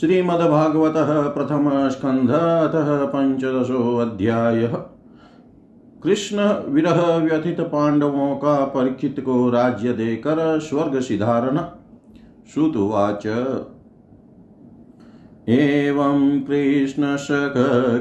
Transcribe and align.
श्रीमद्भागवत 0.00 0.94
प्रथम 1.34 1.88
स्कंध 1.88 2.30
पंचदशोऽध्याय 3.08 4.66
कृष्ण 6.02 6.36
विरह 6.68 7.00
व्यथित 7.16 7.60
पांडवों 7.60 8.36
का 8.36 8.54
परीक्षित 8.64 9.16
को 9.20 9.50
राज्य 9.50 9.92
देकर 9.92 10.60
स्वर्ग 10.60 10.98
सिधारण। 11.00 11.58
श्रुतुवाच 12.54 13.26
एवं 15.48 16.40
कृष्णशक 16.40 17.54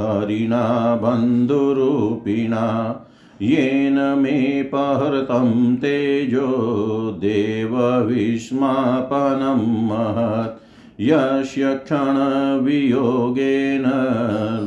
हरिणा 0.00 0.96
बन्धुरूपिणा। 0.96 2.96
येन 3.42 4.18
मे 4.18 4.70
पहृतं 4.74 5.76
तेजो 5.76 7.16
देवविस्मापनं 7.18 9.88
महत्। 9.88 10.62
यस्य 11.00 11.74
क्षणवियोगेन 11.74 13.84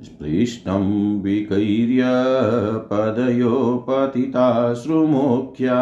स्पृष्टं 0.04 1.20
विकैर्यपदयो 1.20 3.84
पतिताश्रुमुख्या 3.88 5.78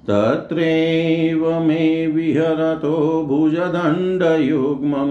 तत्रैव 0.09 1.61
मे 1.61 2.07
विहरतो 2.07 3.27
भुजदण्डयुग्मं 3.29 5.11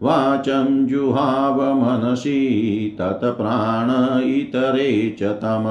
वाचं 0.02 0.86
जुहाव 0.86 1.62
मनसि 1.74 2.96
तत्प्राण 3.00 3.90
इतरे 4.28 5.16
च 5.20 5.22
तम 5.42 5.66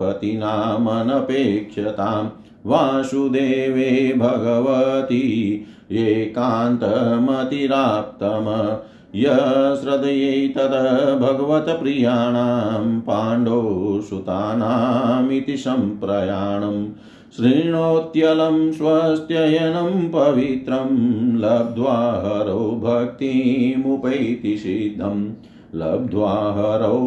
पतिनामनपेक्षतां। 0.00 2.28
वासुदेवे 2.66 4.14
भगवती 4.16 5.66
एकान्तमतिराप्तम। 5.92 8.76
यश्रद्धये 9.14 10.54
तद् 10.56 11.22
भगवत्प्रियाणां 11.22 13.00
पाण्डवसुतानामिति 13.00 15.56
सम्प्रयाणम्। 15.56 16.88
शृणोत्यलं 17.36 18.72
स्वस्त्ययनं 18.72 20.08
पवित्रं 20.08 20.96
लब्ध्वा 21.36 22.22
हरौ 22.24 22.70
भक्तिमुपैति 22.70 24.56
सिद्धम् 24.58 25.30
लब्ध्वा 25.74 26.30
हरौ 26.30 26.98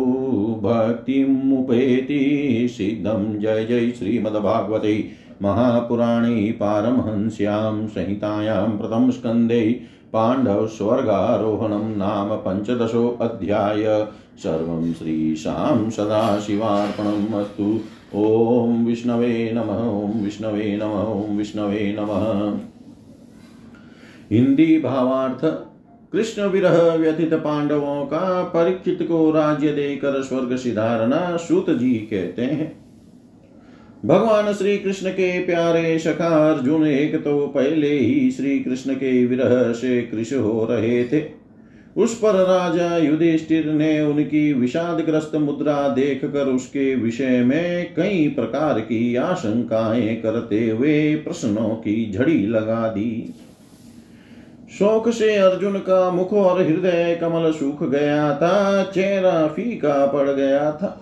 भक्तिमुपेति 0.64 2.20
सिद्धं। 2.70 3.40
जय 3.40 3.66
जय 3.66 3.90
श्रीमद्भागवते 3.90 5.10
महापुराणे 5.42 6.52
पारमहंस्यां 6.52 7.88
संहितायां 7.88 8.78
प्रथमस्कन्धे 8.78 9.82
पाण्डवस्वर्गारोहणं 10.14 11.98
नाम 11.98 12.30
पञ्चदशोऽध्याय। 12.30 14.08
सर्वं 14.38 14.94
श्रीशां 14.94 15.90
सदाशिवार्पणम् 15.90 17.34
अस्तु। 17.34 17.80
ॐ 18.16 18.86
विष्णवे 18.86 19.52
नमः 19.54 19.80
ॐ 19.90 20.24
विष्णवे 20.24 20.76
नमः 20.78 21.04
ॐ 21.04 21.38
विष्णवे 21.38 21.96
नमः। 22.00 22.60
हिंदी 24.32 24.80
भावार्थ, 24.80 25.46
कृष्ण 26.12 26.42
विरह 26.42 26.78
व्यथित 26.96 27.34
पांडवों 27.34 28.06
का 28.06 28.44
परीक्षित 28.44 29.08
को 29.08 29.32
राज्य 29.32 29.72
देकर 29.72 30.22
स्वर्ग 30.24 30.56
सिधारना 30.56 31.38
सूत 31.38 31.70
जी 31.70 31.94
कहते 31.94 32.42
हैं। 32.42 32.84
भगवान 34.06 34.54
श्री 34.54 34.78
कृष्ण 34.78 35.10
के 35.10 35.40
प्यारे 35.46 36.00
सखा 36.00 36.54
अर्जुन, 36.54 36.88
एक 36.88 37.16
तो 37.16 37.48
पहले 37.48 38.00
ही 38.00 38.32
श्री 38.32 38.60
कृष्ण 38.60 38.94
के 38.94 39.26
विरह 39.26 39.72
से 39.74 40.02
कृष 40.02 40.34
हो 40.34 40.68
रहे 40.70 41.04
थे। 41.04 41.43
उस 41.98 42.16
पर 42.16 42.34
राजा 42.34 42.98
युधिष्ठिर 42.98 43.66
ने 43.66 44.02
उनकी 44.02 44.54
विषादग्रस्त 44.54 45.36
मुद्रा 45.36 45.90
देखकर 45.90 46.46
उसके 46.46 46.96
विषय 46.96 47.44
में 47.44 47.94
कई 47.96 48.28
प्रकार 48.30 48.80
की 48.80 49.16
आशंकाएँ 49.16 50.16
करते 50.16 50.70
हुए 50.70 51.16
प्रश्नों 51.16 51.70
की 51.70 52.12
झड़ी 52.12 52.48
लगा 52.48 52.88
दी। 52.88 53.34
शोक 54.80 55.10
से 55.10 55.36
अर्जुन 55.36 55.74
का 55.74 56.12
मुख 56.12 56.34
और 56.34 56.62
हृदय 56.62 57.18
कमल 57.22 57.52
सूख 57.52 57.90
गया 57.90 58.36
था, 58.36 58.84
चेहरा 58.84 59.48
फीका 59.48 60.06
पड़ 60.06 60.30
गया 60.30 60.72
था। 60.72 61.02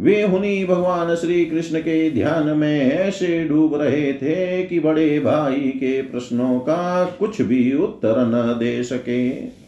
वे 0.00 0.22
हुनी 0.22 0.64
भगवान 0.64 1.14
श्री 1.14 1.44
कृष्ण 1.44 1.78
के 1.78 2.10
ध्यान 2.10 2.48
में 2.48 2.92
ऐसे 2.92 3.44
डूब 3.44 3.74
रहे 3.74 4.12
थे 4.12 4.62
कि 4.62 4.80
बड़े 4.80 5.20
भाई 5.20 5.60
के 5.60 6.02
प्रश्नों 6.02 6.58
का 6.58 7.04
कुछ 7.04 7.42
भी 7.42 7.72
उत्तर 7.72 8.14
न 8.18 8.56
दे 8.58 8.82
सके। 8.82 9.65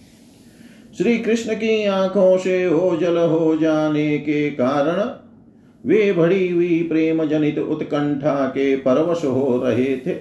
श्री 0.98 1.18
कृष्ण 1.18 1.54
की 1.54 1.84
आँखों 1.86 2.36
से 2.38 2.66
ओझल 2.68 3.16
हो 3.18 3.56
जाने 3.56 4.18
के 4.18 4.50
कारण 4.50 5.00
वे 5.84 6.12
भड़ी 6.12 6.48
हुई 6.48 6.82
प्रेम 6.82 7.24
जनित 7.24 7.58
उत्कंठा 7.58 8.46
के 8.46 8.76
परवश 8.76 9.24
हो 9.24 9.60
रहे 9.64 9.96
थे। 9.96 10.12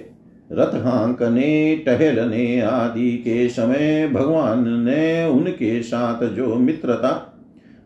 रथ 0.52 0.74
हांकने 0.74 1.76
टहलने 1.76 2.60
आदि 2.60 3.10
के 3.12 3.48
समय 3.48 4.08
भगवान 4.12 4.68
ने 4.68 5.24
उनके 5.26 5.82
साथ 5.82 6.22
जो 6.28 6.54
मित्रता 6.54 7.10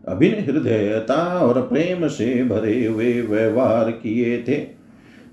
अभिन 0.09 0.35
हृदयता 0.45 1.39
और 1.39 1.61
प्रेम 1.63 2.07
से 2.09 2.45
भरे 2.45 2.85
हुए 2.87 3.13
व्यवहार 3.21 3.91
किए 3.91 4.45
थे, 4.49 4.67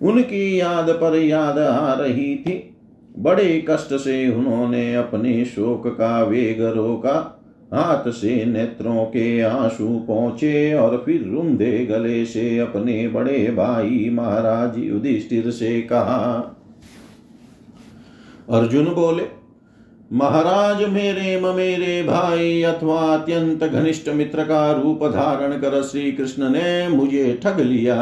उनकी 0.02 0.60
याद 0.60 0.90
पर 0.90 1.18
याद 1.18 1.60
आ 1.60 1.94
रही 1.94 2.36
थी। 2.36 2.76
बड़े 3.20 3.66
कष्ट 3.70 3.94
से 3.94 4.28
उन्होंने 4.30 4.96
अपने 4.96 5.46
शोक 5.46 5.88
का 5.88 6.24
वेग 6.24 6.62
रोका। 6.62 7.36
हाथ 7.74 8.10
से 8.12 8.46
नेत्रों 8.46 9.06
के 9.06 9.42
आँसू 9.42 9.88
पहुँचे 10.00 10.74
और 10.74 11.02
फिर 11.06 11.24
रुंधे 11.24 11.86
गले 11.86 12.26
से 12.26 12.58
अपने 12.60 13.08
बड़े 13.08 13.52
भाई 13.52 14.10
महाराज 14.10 14.78
युधिष्ठिर 14.78 15.50
से 15.52 15.82
कहा, 15.82 16.56
अर्जुन 18.50 18.86
बोले, 18.86 19.24
महाराज 20.14 20.84
मेरे 20.90 21.40
ममेरे 21.42 22.04
भाई 22.04 22.62
अथवा 22.64 23.02
अत्यंत 23.16 23.64
घनिष्ठ 23.64 24.10
मित्र 24.10 24.44
का 24.44 24.72
रूप 24.72 25.04
धारण 25.06 25.52
कर 25.52 25.82
श्री 25.84 26.12
कृष्ण 26.12 26.50
ने 26.50 26.88
मुझे 26.88 27.40
ठग 27.44 27.60
लिया। 27.60 27.98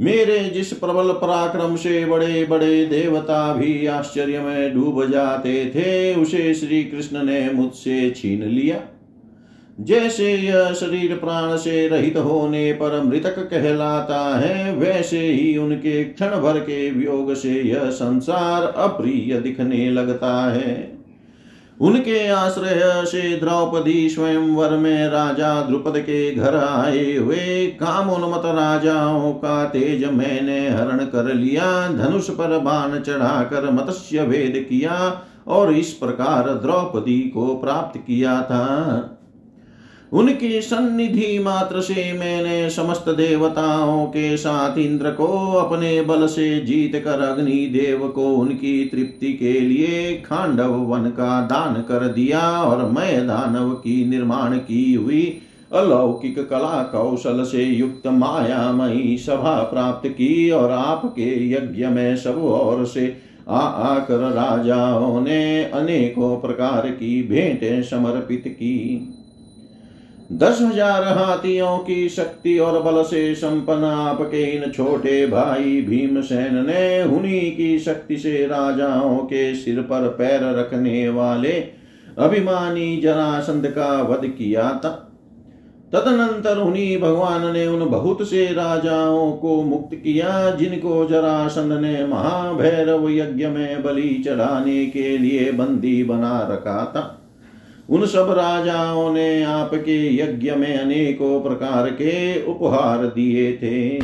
मेरे 0.00 0.38
जिस 0.40 0.72
प्रबल 0.72 1.12
पराक्रम 1.12 1.76
से 1.76 2.06
बड़े 2.06 2.44
बड़े 2.44 2.86
देवता 2.86 3.54
भी 3.54 3.86
आश्चर्य 3.86 4.40
में 4.40 4.74
डूब 4.74 5.10
जाते 5.10 5.66
थे, 5.66 6.14
उसे 6.14 6.54
श्री 6.54 6.84
कृष्ण 6.84 7.22
ने 7.22 7.50
मुझसे 7.50 8.10
छीन 8.10 8.44
लिया। 8.44 8.80
जैसे 9.80 10.34
यह 10.34 10.72
शरीर 10.72 11.16
प्राण 11.16 11.56
से 11.56 11.88
रहित 11.88 12.16
होने 12.16 12.72
पर 12.72 13.02
मृतक 13.02 13.38
कहलाता 13.38 14.38
है, 14.38 14.76
वैसे 14.76 15.18
ही 15.18 15.56
उनके 15.56 16.04
क्षण 16.04 16.28
भर 16.28 16.58
के 16.58 16.90
वियोग 16.90 17.34
से 17.34 17.62
यह 17.62 17.90
संसार 17.90 18.62
अप्रिय 18.62 19.40
दिखने 19.40 19.90
लगता 19.90 20.52
है। 20.52 20.99
उनके 21.80 22.26
आश्रय 22.28 23.04
से 23.06 23.36
द्रौपदी 23.36 24.08
स्वयं 24.08 24.48
वर 24.56 24.76
में 24.76 25.08
राजा 25.08 25.60
द्रुपद 25.62 25.98
के 25.98 26.34
घर 26.34 26.56
आए 26.56 27.14
हुए 27.16 27.66
कामोन्मत 27.76 28.42
राजाओं 28.46 29.32
का 29.34 29.64
तेज 29.64 30.04
मैंने 30.04 30.58
हरण 30.68 31.04
कर 31.04 31.32
लिया, 31.34 31.88
धनुष 31.88 32.30
पर 32.30 32.58
बाण 32.58 32.98
चढ़ाकर 33.00 33.70
मत्स्य 33.70 34.26
भेद 34.26 34.64
किया 34.68 34.98
और 35.48 35.72
इस 35.72 35.92
प्रकार 35.92 36.48
द्रौपदी 36.54 37.20
को 37.28 37.54
प्राप्त 37.54 37.98
किया 37.98 38.40
था। 38.42 38.66
उनकी 40.12 40.60
सन्निधि 40.60 41.38
मात्र 41.38 41.80
से 41.80 42.12
मैंने 42.12 42.70
समस्त 42.70 43.08
देवताओं 43.08 44.06
के 44.06 44.36
साथ 44.36 44.78
इंद्र 44.78 45.10
को 45.10 45.26
अपने 45.52 46.02
बल 46.02 46.26
से 46.26 46.60
जीत 46.60 46.96
कर 47.04 47.20
अग्नि 47.20 47.66
देव 47.66 48.08
को 48.08 48.26
उनकी 48.26 48.84
तृप्ति 48.84 49.32
के 49.32 49.60
लिए 49.60 50.16
खांडव 50.16 50.72
वन 50.72 51.10
का 51.10 51.40
दान 51.40 51.74
कर 51.74 52.08
दिया 52.08 52.40
और 52.62 52.90
मैं 52.90 53.26
दानव 53.26 53.70
की 53.70 54.04
निर्माण 54.04 54.56
की 54.58 54.94
हुई 54.94 55.40
अलौकिक 55.72 56.38
कला 56.50 56.82
कौशल 56.82 57.44
से 57.44 57.64
युक्त 57.64 58.06
मायामयी 58.06 59.18
सभा 59.18 59.62
प्राप्त 59.62 60.08
की 60.08 60.50
और 60.50 60.70
आपके 60.70 61.50
यज्ञ 61.52 61.86
में 61.86 62.16
सब 62.16 62.38
और 62.38 62.84
से 62.86 63.16
आ 63.48 63.60
आकर 63.60 64.18
राजाओं 64.30 65.20
ने 65.20 65.64
अनेकों 65.64 66.36
प्रकार 66.40 66.90
की 66.90 67.22
भेंटें 67.22 67.82
समर्पित 67.82 68.44
की। 68.48 69.06
दस 70.30 70.60
हज़ार 70.62 71.02
हाथियों 71.04 71.78
की 71.78 72.08
शक्ति 72.08 72.58
और 72.58 72.80
बल 72.82 73.02
से 73.02 73.34
संपन्न 73.34 73.84
आपके 73.84 74.42
इन 74.44 74.70
छोटे 74.70 75.26
भाई 75.26 75.80
भीमसेन 75.82 76.54
ने 76.66 77.02
हुनी 77.02 77.40
की 77.50 77.78
शक्ति 77.78 78.16
से 78.16 78.46
राजाओं 78.46 79.18
के 79.18 79.54
सिर 79.54 79.80
पर 79.80 80.08
पैर 80.08 80.44
रखने 80.58 81.08
वाले 81.08 81.52
अभिमानी 82.18 83.00
जरासंध 83.00 83.66
का 83.66 83.90
वध 84.02 84.26
किया 84.28 84.70
था। 84.84 84.90
तदनंतर 85.92 86.58
उन्हीं 86.58 87.00
भगवान 87.00 87.52
ने 87.52 87.66
उन 87.66 87.88
बहुत 87.90 88.22
से 88.28 88.46
राजाओं 88.46 89.32
को 89.32 89.62
मुक्त 89.62 89.94
किया, 89.94 90.50
जिनको 90.50 91.04
जरासंध 91.06 91.72
ने 91.72 92.06
महाभैरव 92.06 93.08
यज्ञ 93.10 93.46
में 93.46 93.82
बलि 93.82 94.22
चढ़ाने 94.26 94.84
के 94.86 95.16
लिए 95.18 95.50
बंदी 95.52 96.02
बना 96.04 96.38
रखा 96.50 96.84
था। 96.96 97.19
उन 97.90 98.06
सब 98.06 98.30
राजाओं 98.30 99.12
ने 99.12 99.42
आपके 99.42 100.16
यज्ञ 100.16 100.50
में 100.50 100.78
अनेकों 100.78 101.40
प्रकार 101.42 101.90
के 101.90 102.46
उपहार 102.46 103.06
दिए 103.06 103.52
थे। 103.52 103.98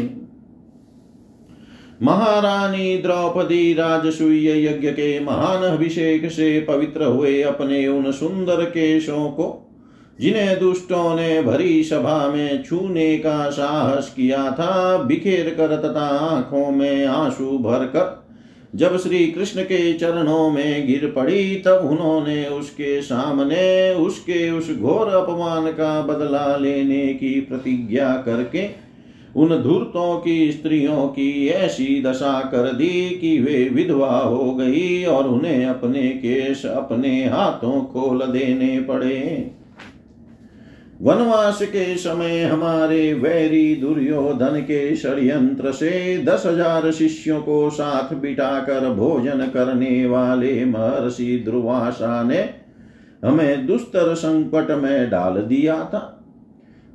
महारानी 2.02 2.98
द्रौपदी 2.98 3.72
राजसूय 3.72 4.66
यज्ञ 4.66 4.88
के 4.88 5.20
महान 5.20 5.62
अभिषेक 5.62 6.30
से 6.30 6.60
पवित्र 6.60 7.04
हुए 7.04 7.42
अपने 7.42 7.88
उन 7.88 8.12
सुंदर 8.12 8.64
केशों 8.64 9.28
को, 9.28 9.62
जिन्हें 10.20 10.60
दुष्टों 10.60 11.14
ने 11.14 11.42
भरी 11.42 11.84
सभा 11.84 12.28
में 12.28 12.62
छूने 12.62 13.18
का 13.18 13.50
साहस 13.50 14.12
किया 14.16 14.50
था 14.50 14.96
बिखेर 14.96 15.54
कर 15.54 15.76
तथा 15.76 16.06
आँखों 16.06 16.70
में 16.70 17.06
आँसू 17.06 17.58
भरकर 17.58 18.25
जब 18.76 18.96
श्री 18.98 19.26
कृष्ण 19.26 19.62
के 19.62 19.92
चरणों 19.92 20.50
में 20.50 20.86
गिर 20.86 21.12
पड़ी, 21.16 21.56
तब 21.56 21.88
उन्होंने 21.90 22.46
उसके 22.46 23.02
सामने 23.02 23.94
उसके 23.94 24.50
उस 24.50 24.76
घोर 24.76 25.08
अपमान 25.08 25.72
का 25.72 26.00
बदला 26.02 26.56
लेने 26.56 27.06
की 27.14 27.40
प्रतिज्ञा 27.40 28.22
करके 28.26 28.68
उन 29.36 29.48
धूर्तों 29.48 30.18
की, 30.18 30.52
स्त्रियों 30.52 31.08
की 31.08 31.48
ऐसी 31.48 32.02
दशा 32.02 32.40
कर 32.40 32.72
दी 32.72 33.10
कि 33.10 33.38
वे 33.38 33.68
विधवा 33.68 34.18
हो 34.18 34.54
गई 34.54 35.04
और 35.04 35.28
उन्हें 35.28 35.66
अपने 35.66 36.08
केश 36.08 36.66
अपने 36.66 37.24
हाथों 37.24 37.80
खोल 37.84 38.22
देने 38.22 38.80
पड़े। 38.80 39.50
वनवास 41.02 41.58
के 41.62 41.96
समय 41.96 42.42
हमारे 42.42 43.12
वैरी 43.14 43.74
दुर्योधन 43.76 44.60
के 44.60 44.96
षड्यंत्र 44.96 45.72
से 45.72 46.18
दस 46.18 46.42
हज़ार 46.46 46.90
शिष्यों 46.92 47.40
को 47.40 47.70
साथ 47.70 48.14
बिठाकर 48.14 48.88
भोजन 48.90 49.46
करने 49.46 50.06
वाले 50.06 50.64
महर्षि 50.64 51.42
ध्रुवासा 51.44 52.22
ने 52.22 52.38
हमें 53.24 53.66
दुस्तर 53.66 54.14
संकट 54.14 54.70
में 54.70 55.10
डाल 55.10 55.34
दिया 55.34 55.76
था। 55.84 56.12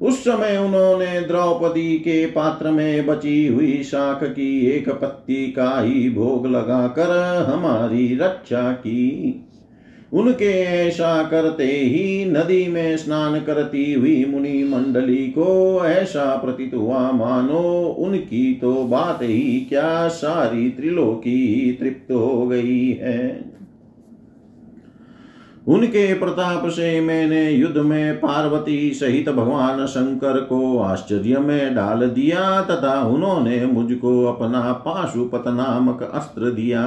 उस 0.01 0.23
समय 0.23 0.57
उन्होंने 0.57 1.21
द्रौपदी 1.21 1.97
के 1.97 2.25
पात्र 2.25 2.71
में 2.71 3.05
बची 3.05 3.47
हुई 3.47 3.83
शाख 3.83 4.23
की 4.23 4.65
एक 4.67 4.89
पत्ती 4.89 5.45
का 5.51 5.79
ही 5.79 6.09
भोग 6.09 6.47
लगाकर 6.47 7.11
हमारी 7.43 8.15
रक्षा 8.15 8.71
की। 8.71 9.47
उनके 10.12 10.52
ऐसा 10.62 11.24
करते 11.24 11.63
ही 11.63 12.26
नदी 12.26 12.67
में 12.67 12.97
स्नान 12.97 13.39
करती 13.39 13.93
हुई 13.93 14.26
मुनि 14.26 14.63
मंडली 14.63 15.28
को 15.28 15.82
ऐसा 15.86 16.36
प्रतीत 16.36 16.74
हुआ, 16.74 17.12
मानो 17.12 17.95
उनकी 18.00 18.54
तो 18.54 18.74
बात 18.74 19.19
ही 19.21 19.65
क्या 19.69 20.08
सारी 20.08 20.69
त्रिलोकी 20.69 21.71
तृप्त 21.80 22.12
हो 22.12 22.47
गई 22.47 22.91
है। 22.91 23.52
उनके 25.67 26.13
प्रताप 26.13 26.67
से 26.67 27.00
मैंने 27.02 27.50
युद्ध 27.52 27.78
में 27.78 28.15
पार्वती 28.15 28.91
सहित 28.91 29.30
भगवान 29.30 29.86
शंकर 29.86 30.39
को 30.39 30.78
आश्चर्य 30.80 31.39
में 31.39 31.76
डाल 31.76 32.08
दिया, 32.08 32.62
तथा 32.62 33.02
उन्होंने 33.04 33.65
मुझको 33.65 34.24
अपना 34.26 34.71
पाशुपत 34.74 35.43
नामक 35.47 36.04
अस्त्र 36.04 36.52
दिया। 36.52 36.82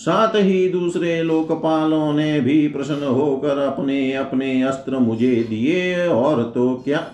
साथ 0.00 0.34
ही 0.34 0.68
दूसरे 0.68 1.22
लोकपालों 1.22 2.12
ने 2.12 2.40
भी 2.40 2.68
प्रसन्न 2.68 3.06
होकर 3.06 3.58
अपने 3.58 4.12
अपने 4.12 4.62
अस्त्र 4.62 4.98
मुझे 4.98 5.34
दिए 5.48 6.06
और 6.06 6.42
तो 6.42 6.82
क्या? 6.84 7.06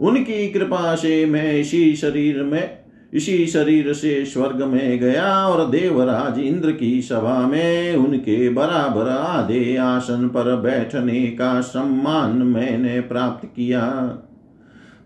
उनकी 0.00 0.48
कृपा 0.48 0.94
से 0.94 1.26
मैं 1.26 1.52
इसी 1.54 1.96
शरीर 1.96 2.42
में, 2.42 2.78
इसी 3.14 3.46
शरीर 3.46 3.92
से 3.92 4.24
स्वर्ग 4.24 4.62
में 4.62 4.98
गया 4.98 5.48
और 5.48 5.70
देवराज 5.70 6.38
इंद्र 6.38 6.72
की 6.72 7.02
सभा 7.02 7.38
में 7.46 7.96
उनके 7.96 8.48
बराबर 8.48 9.08
आधे 9.08 9.76
आसन 9.76 10.28
पर 10.28 10.56
बैठने 10.56 11.20
का 11.26 11.60
सम्मान 11.60 12.30
मैंने 12.30 13.00
प्राप्त 13.00 13.46
किया। 13.46 13.82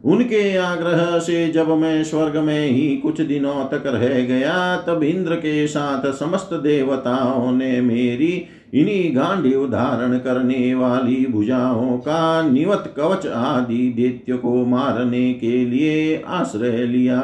उनके 0.05 0.57
आग्रह 0.57 1.19
से 1.19 1.49
जब 1.49 1.69
मैं 1.69 2.05
स्वर्ग 2.05 2.37
में 2.37 2.67
ही 2.67 2.97
कुछ 2.97 3.21
दिनों 3.21 3.65
तक 3.65 3.83
रह 3.87 4.21
गया, 4.21 4.77
तब 4.77 5.03
इंद्र 5.03 5.35
के 5.35 5.67
साथ 5.67 6.13
समस्त 6.13 6.55
देवताओं 6.55 7.53
ने 7.53 7.81
मेरी 7.81 8.47
इन्हीं 8.75 9.17
गांडी 9.17 9.55
उदाहरण 9.55 10.19
करने 10.19 10.75
वाली 10.75 11.27
भुजाओं 11.27 11.99
का 11.99 12.49
निवत 12.49 12.95
कवच 12.97 13.27
आदि 13.27 13.95
दैत्य 13.97 14.37
को 14.37 14.65
मारने 14.65 15.35
के 15.35 15.65
लिए 15.65 16.23
आश्रय 16.27 16.85
लिया। 16.87 17.21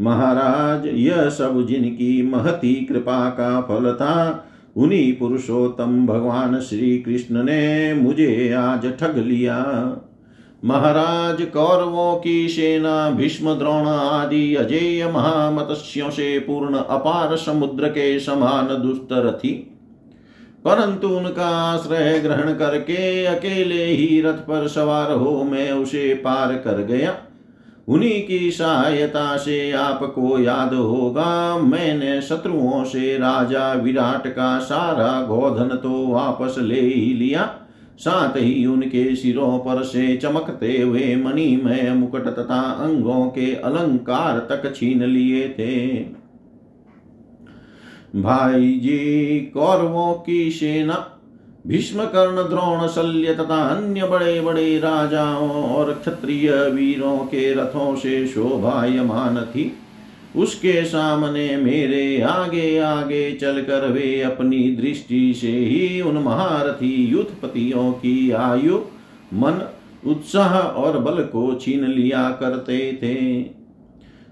महाराज, 0.00 0.86
यह 0.86 1.28
सब 1.28 1.66
जिनकी 1.66 2.22
महती 2.22 2.74
कृपा 2.74 3.28
का 3.30 3.60
फल 3.60 3.92
था, 3.92 4.46
उन्हीं 4.76 5.12
पुरुषोत्तम 5.16 6.06
भगवान 6.06 6.60
श्री 6.60 6.98
कृष्ण 6.98 7.42
ने 7.42 7.94
मुझे 7.94 8.52
आज 8.52 8.92
ठग 9.00 9.18
लिया। 9.18 9.60
महाराज 10.64 11.42
कौरवों 11.42 12.20
की 12.20 12.48
सेना, 12.48 13.10
भीष्म, 13.10 13.54
द्रोण 13.54 13.86
आदि 13.86 14.54
अजेय 14.54 15.06
महामत्स्यों 15.06 16.10
से 16.10 16.38
पूर्ण 16.38 16.74
अपार 16.74 17.36
समुद्र 17.36 17.88
के 17.88 18.20
समान 18.20 18.66
दुस्तर 18.82 19.32
थी। 19.32 19.50
परंतु 20.64 21.08
उनका 21.08 21.46
आश्रय 21.46 22.18
ग्रहण 22.18 22.52
करके 22.54 23.24
अकेले 23.24 23.84
ही 23.84 24.20
रथ 24.20 24.32
पर 24.32 24.68
सवार 24.68 25.12
हो 25.12 25.44
मैं 25.44 25.72
उसे 25.72 26.14
पार 26.14 26.52
कर 26.52 26.82
गया। 26.82 27.14
उन्हीं 27.88 28.26
की 28.26 28.50
सहायता 28.50 29.36
से 29.36 29.72
आपको 29.72 30.38
याद 30.38 30.74
होगा, 30.74 31.58
मैंने 31.58 32.22
शत्रुओं 32.22 32.84
से 32.84 33.18
राजा 33.18 33.72
विराट 33.72 34.26
का 34.26 34.58
सारा 34.58 35.20
गोधन 35.22 35.76
तो 35.76 36.06
वापस 36.06 36.56
ले 36.58 36.80
ही 36.80 37.14
लिया। 37.14 37.54
साथ 38.00 38.36
ही 38.36 38.64
उनके 38.66 39.14
सिरों 39.16 39.58
पर 39.58 39.82
से 39.82 40.16
चमकते 40.16 40.80
हुए 40.80 41.14
मणिमय 41.16 41.90
मुकुट 41.94 42.26
तथा 42.28 42.60
अंगों 42.80 43.24
के 43.28 43.54
अलंकार 43.54 44.38
तक 44.50 44.72
छीन 44.76 45.04
लिए 45.04 45.48
थे। 45.48 45.98
भाई 48.16 48.72
जी 48.78 49.40
कौरवों 49.54 50.12
की 50.14 50.50
सेना 50.50 50.94
भीष्म 51.66 52.04
कर्ण 52.04 52.42
द्रोण 52.48 52.86
शल्य 52.88 53.34
तथा 53.34 53.56
अन्य 53.66 54.06
बड़े 54.06 54.40
बड़े 54.40 54.78
राजाओं 54.78 55.50
और 55.64 55.92
क्षत्रिय 55.94 56.50
वीरों 56.70 57.16
के 57.18 57.52
रथों 57.54 57.94
से 57.96 58.26
शोभायमान 58.26 59.36
थी। 59.44 59.64
उसके 60.36 60.84
सामने 60.84 61.56
मेरे 61.56 62.20
आगे 62.20 62.78
आगे 62.78 63.32
चलकर 63.32 63.88
वे 63.88 64.20
अपनी 64.20 64.76
दृष्टि 64.76 65.34
से 65.34 65.52
ही 65.52 66.00
उन 66.00 66.18
महारथी 66.18 67.06
युद्धपतियों 67.06 67.92
की 67.92 68.30
आयु, 68.30 68.78
मन, 69.34 69.68
उत्साह 70.06 70.58
और 70.58 70.98
बल 70.98 71.22
को 71.22 71.54
छीन 71.54 71.84
लिया 71.84 72.30
करते 72.30 72.92
थे। 72.92 73.14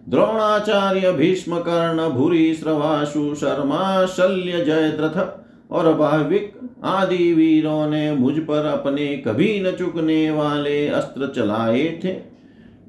द्रोणाचार्य 0.09 1.13
भीष्म 1.13 1.59
कर्ण 1.59 2.09
भूरी, 2.09 2.55
श्रवासु, 2.55 3.35
शर्मा, 3.35 4.07
शल्य, 4.07 4.65
जयद्रथ 4.65 5.45
और 5.73 5.95
भाविक 5.95 6.53
आदि 6.85 7.33
वीरों 7.33 7.91
ने 7.91 8.13
मुझ 8.13 8.39
पर 8.39 8.65
अपने 8.65 9.17
कभी 9.17 9.61
न 9.61 9.71
चुकने 9.71 10.31
वाले 10.31 10.89
अस्त्र 10.89 11.33
चलाए 11.37 12.01
थे। 12.05 12.38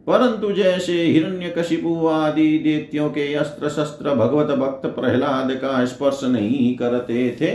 परंतु 0.08 0.52
जैसे 0.52 0.94
हिरण्य 1.04 1.50
कशिपु 1.58 2.08
आदि 2.08 2.58
देत्यों 2.60 3.10
के 3.10 3.34
अस्त्र 3.34 3.70
शस्त्र 3.70 4.14
भगवत 4.16 4.58
भक्त 4.58 4.86
प्रहलाद 4.86 5.52
का 5.54 5.86
स्पर्श 5.86 6.24
नहीं 6.24 6.76
करते 6.76 7.30
थे, 7.42 7.52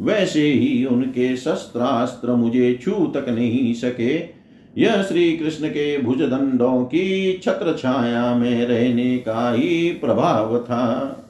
वैसे 0.00 0.42
ही 0.42 0.84
उनके 0.84 1.36
शस्त्रास्त्र 1.36 2.32
मुझे 2.32 2.72
छू 2.82 3.06
तक 3.06 3.28
नहीं 3.28 3.74
सके। 3.74 4.14
यह 4.76 5.02
श्री 5.02 5.36
कृष्ण 5.36 5.68
के 5.68 5.96
भुजदंडों 5.98 6.84
की 6.84 7.32
छत्र 7.44 7.76
छाया 7.78 8.34
में 8.34 8.66
रहने 8.66 9.16
का 9.18 9.50
ही 9.52 9.90
प्रभाव 9.90 10.58
था। 10.58 11.22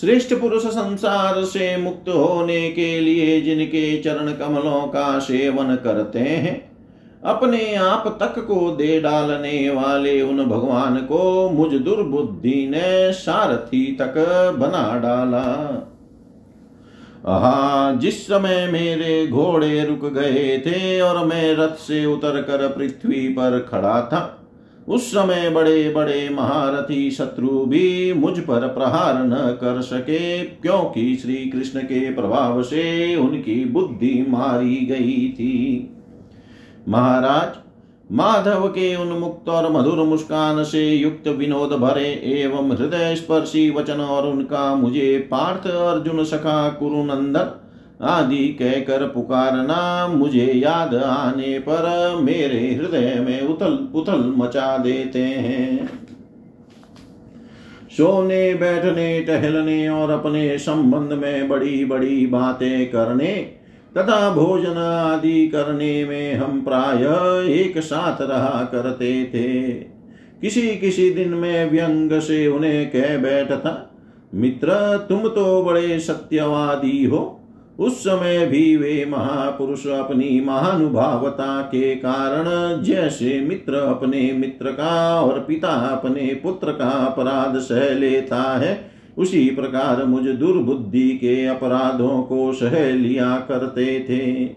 श्रेष्ठ 0.00 0.34
पुरुष 0.34 0.62
संसार 0.64 1.44
से 1.44 1.76
मुक्त 1.76 2.08
होने 2.08 2.70
के 2.70 2.98
लिए 3.00 3.40
जिनके 3.40 4.00
चरण 4.02 4.32
कमलों 4.32 4.80
का 4.86 5.18
सेवन 5.18 5.74
करते 5.76 6.18
हैं 6.18 6.67
अपने 7.22 7.74
आप 7.74 8.06
तक 8.20 8.38
को 8.46 8.70
दे 8.70 9.00
डालने 9.00 9.68
वाले 9.70 10.20
उन 10.22 10.44
भगवान 10.44 10.96
को 11.02 11.48
मुझ 11.50 11.70
दुर्बुद्धि 11.74 12.66
ने 12.70 13.12
सारथी 13.12 13.84
तक 13.92 14.14
बना 14.58 14.98
डाला। 14.98 15.44
हा 17.24 17.92
जिस 17.92 18.26
समय 18.26 18.66
मेरे 18.72 19.26
घोड़े 19.26 19.84
रुक 19.84 20.04
गए 20.12 20.58
थे 20.58 21.00
और 21.00 21.24
मैं 21.26 21.52
रथ 21.56 21.74
से 21.78 22.04
उतर 22.06 22.40
कर 22.42 22.66
पृथ्वी 22.68 23.28
पर 23.28 23.58
खड़ा 23.70 24.00
था, 24.02 24.34
उस 24.88 25.10
समय 25.12 25.50
बड़े 25.50 25.88
बड़े 25.90 26.28
महारथी 26.28 27.10
शत्रु 27.10 27.64
भी 27.66 28.12
मुझ 28.12 28.38
पर 28.38 28.66
प्रहार 28.68 29.22
न 29.24 29.36
कर 29.60 29.80
सके, 29.82 30.38
क्योंकि 30.38 31.14
श्री 31.16 31.36
कृष्ण 31.50 31.80
के 31.82 32.00
प्रभाव 32.14 32.62
से 32.62 33.16
उनकी 33.16 33.64
बुद्धि 33.64 34.24
मारी 34.28 34.76
गई 34.86 35.28
थी। 35.32 35.94
महाराज, 36.88 37.56
माधव 38.12 38.68
के 38.68 38.94
उन्मुक्त 38.96 39.48
और 39.48 39.70
मधुर 39.72 39.98
मुस्कान 40.04 40.62
से 40.64 40.88
युक्त 40.90 41.28
विनोद 41.28 41.72
भरे 41.72 42.08
एवं 42.24 42.70
हृदय 42.70 43.14
स्पर्शी 43.16 43.70
वचन 43.70 44.00
और 44.00 44.26
उनका 44.26 44.74
मुझे 44.74 45.18
पार्थ 45.30 45.66
अर्जुन 45.66 46.24
सखा 46.24 46.68
कुरुनंदन 46.68 47.50
आदि 48.04 48.48
कहकर 48.48 49.06
पुकारना 49.06 50.08
मुझे 50.08 50.52
याद 50.54 50.94
आने 50.94 51.58
पर 51.58 52.16
मेरे 52.22 52.74
हृदय 52.74 53.14
में 53.28 53.42
उथल 53.42 53.74
पुथल 53.92 54.34
मचा 54.36 54.76
देते 54.78 55.22
हैं। 55.22 55.86
सोने, 57.90 58.54
बैठने, 58.54 59.20
टहलने 59.20 59.88
और 59.88 60.10
अपने 60.10 60.58
संबंध 60.58 61.12
में 61.12 61.48
बड़ी 61.48 61.84
बड़ी 61.84 62.26
बातें 62.26 62.90
करने 62.90 63.57
तथा 63.96 64.30
भोजन 64.34 64.78
आदि 64.78 65.48
करने 65.48 66.04
में 66.04 66.34
हम 66.34 66.60
प्राय 66.60 67.04
एक 67.52 67.78
साथ 67.78 68.22
रहा 68.22 68.62
करते 68.64 69.12
थे। 69.24 69.72
किसी 70.40 70.66
किसी 70.76 71.10
दिन 71.10 71.28
में 71.28 71.70
व्यंग 71.70 72.12
से 72.20 72.46
उन्हें 72.46 72.90
कह 72.90 73.16
बैठता, 73.18 73.72
मित्र, 74.34 74.96
तुम 75.08 75.28
तो 75.28 75.62
बड़े 75.62 75.98
सत्यवादी 75.98 77.04
हो। 77.04 77.34
उस 77.78 77.98
समय 78.00 78.46
भी 78.46 78.76
वे 78.76 79.04
महापुरुष 79.08 79.86
अपनी 79.86 80.40
महानुभावता 80.40 81.60
के 81.62 81.94
कारण 81.94 82.82
जैसे 82.82 83.40
मित्र 83.40 83.74
अपने 83.74 84.32
मित्र 84.32 84.70
का 84.70 85.20
और 85.20 85.38
पिता 85.40 85.68
अपने 85.68 86.26
पुत्र 86.42 86.72
का 86.72 86.90
अपराध 87.06 87.58
सह 87.58 87.94
लेता 87.94 88.42
है। 88.58 88.74
उसी 89.18 89.50
प्रकार 89.50 90.04
मुझ 90.04 90.24
दुर्बुद्धि 90.24 91.08
के 91.10 91.46
अपराधों 91.46 92.22
को 92.22 92.52
सह 92.52 92.90
लिया 92.90 93.36
करते 93.36 94.00
थे। 94.00 94.50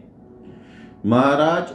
महाराज, 1.05 1.73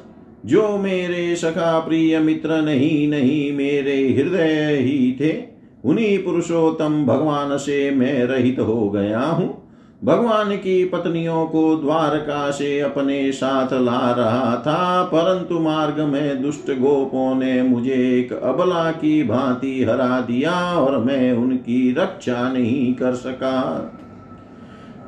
जो 0.49 0.79
मेरे 0.79 1.37
सखा 1.37 1.79
प्रिय 1.79 2.19
मित्र 2.19 2.63
नहीं 2.63 3.09
नहीं 3.09 3.53
मेरे 3.53 3.97
हृदय 4.13 4.77
ही 4.81 5.13
थे, 5.21 5.45
उन्हीं 5.85 6.19
पुरुषोत्तम 6.19 7.05
भगवान 7.07 7.57
से 7.57 7.91
मैं 7.91 8.25
रहित 8.25 8.59
हो 8.59 8.91
गया 8.91 9.21
हूँ। 9.21 9.66
भगवान 10.03 10.51
की 10.57 10.85
पत्नियों 10.85 11.45
को 11.47 11.77
द्वारका 11.77 12.51
से 12.51 12.79
अपने 12.81 13.31
साथ 13.33 13.73
ला 13.75 14.11
रहा 14.13 14.57
था, 14.57 15.03
परंतु 15.05 15.59
मार्ग 15.59 16.01
में 16.03 16.43
दुष्ट 16.43 16.71
गोपों 16.71 17.35
ने 17.35 17.63
मुझे 17.63 17.95
एक 18.19 18.33
अबला 18.33 18.91
की 18.93 19.23
भांति 19.23 19.83
हरा 19.85 20.21
दिया 20.21 20.53
और 20.75 20.99
मैं 20.99 21.33
उनकी 21.33 21.93
रक्षा 21.93 22.53
नहीं 22.53 22.95
कर 22.95 23.15
सका। 23.15 23.63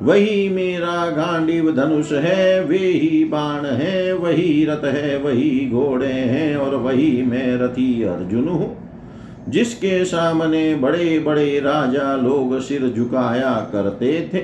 वही 0.01 0.49
मेरा 0.49 1.09
गांडीव 1.11 1.71
धनुष 1.75 2.11
है, 2.13 2.63
वे 2.63 2.77
ही 2.77 3.23
बाण 3.25 3.65
है, 3.65 4.13
वही 4.13 4.65
रथ 4.65 4.85
है, 4.85 5.17
वही 5.17 5.69
घोड़े 5.69 6.07
हैं 6.07 6.55
और 6.57 6.75
वही 6.75 7.11
मैं 7.21 7.57
रथी 7.57 8.03
अर्जुन 8.03 8.47
हूँ, 8.47 8.75
जिसके 9.49 10.03
सामने 10.05 10.75
बड़े 10.75 11.19
बड़े 11.19 11.59
राजा 11.59 12.15
लोग 12.17 12.59
सिर 12.59 12.87
झुकाया 12.87 13.53
करते 13.71 14.29
थे। 14.33 14.38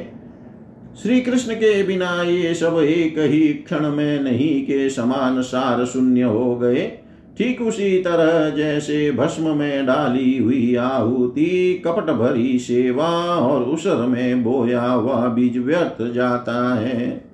श्री 1.05 1.21
कृष्ण 1.21 1.53
के 1.53 1.83
बिना 1.83 2.21
ये 2.21 2.53
सब 2.53 2.79
एक 2.79 3.19
ही 3.19 3.47
क्षण 3.47 3.89
में 3.89 4.23
नहीं 4.23 4.63
के 4.63 4.89
समान 4.89 5.41
सार 5.41 5.85
शून्य 5.85 6.21
हो 6.21 6.55
गए। 6.55 6.99
ठीक 7.37 7.61
उसी 7.61 7.99
तरह 7.99 8.49
जैसे 8.49 9.11
भस्म 9.11 9.57
में 9.57 9.85
डाली 9.85 10.37
हुई 10.37 10.75
आहुति, 10.75 11.81
कपट 11.85 12.03
भरी 12.03 12.59
सेवा 12.59 13.07
और 13.35 13.63
उसर 13.63 13.95
में 13.95 14.43
बोया 14.43 14.81
हुआ 14.81 15.27
बीज 15.27 15.57
व्यर्थ 15.57 16.13
जाता 16.13 16.75
है। 16.75 17.25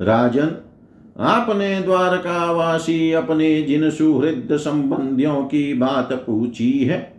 राजन, 0.00 0.50
आपने 1.18 1.80
द्वारकावासी 1.80 3.12
अपने 3.12 3.62
जिन 3.62 3.90
सुहृद 3.90 4.48
संबंधियों 4.52 5.36
की 5.36 5.74
बात 5.74 6.12
पूछी 6.12 6.72
है? 6.72 7.11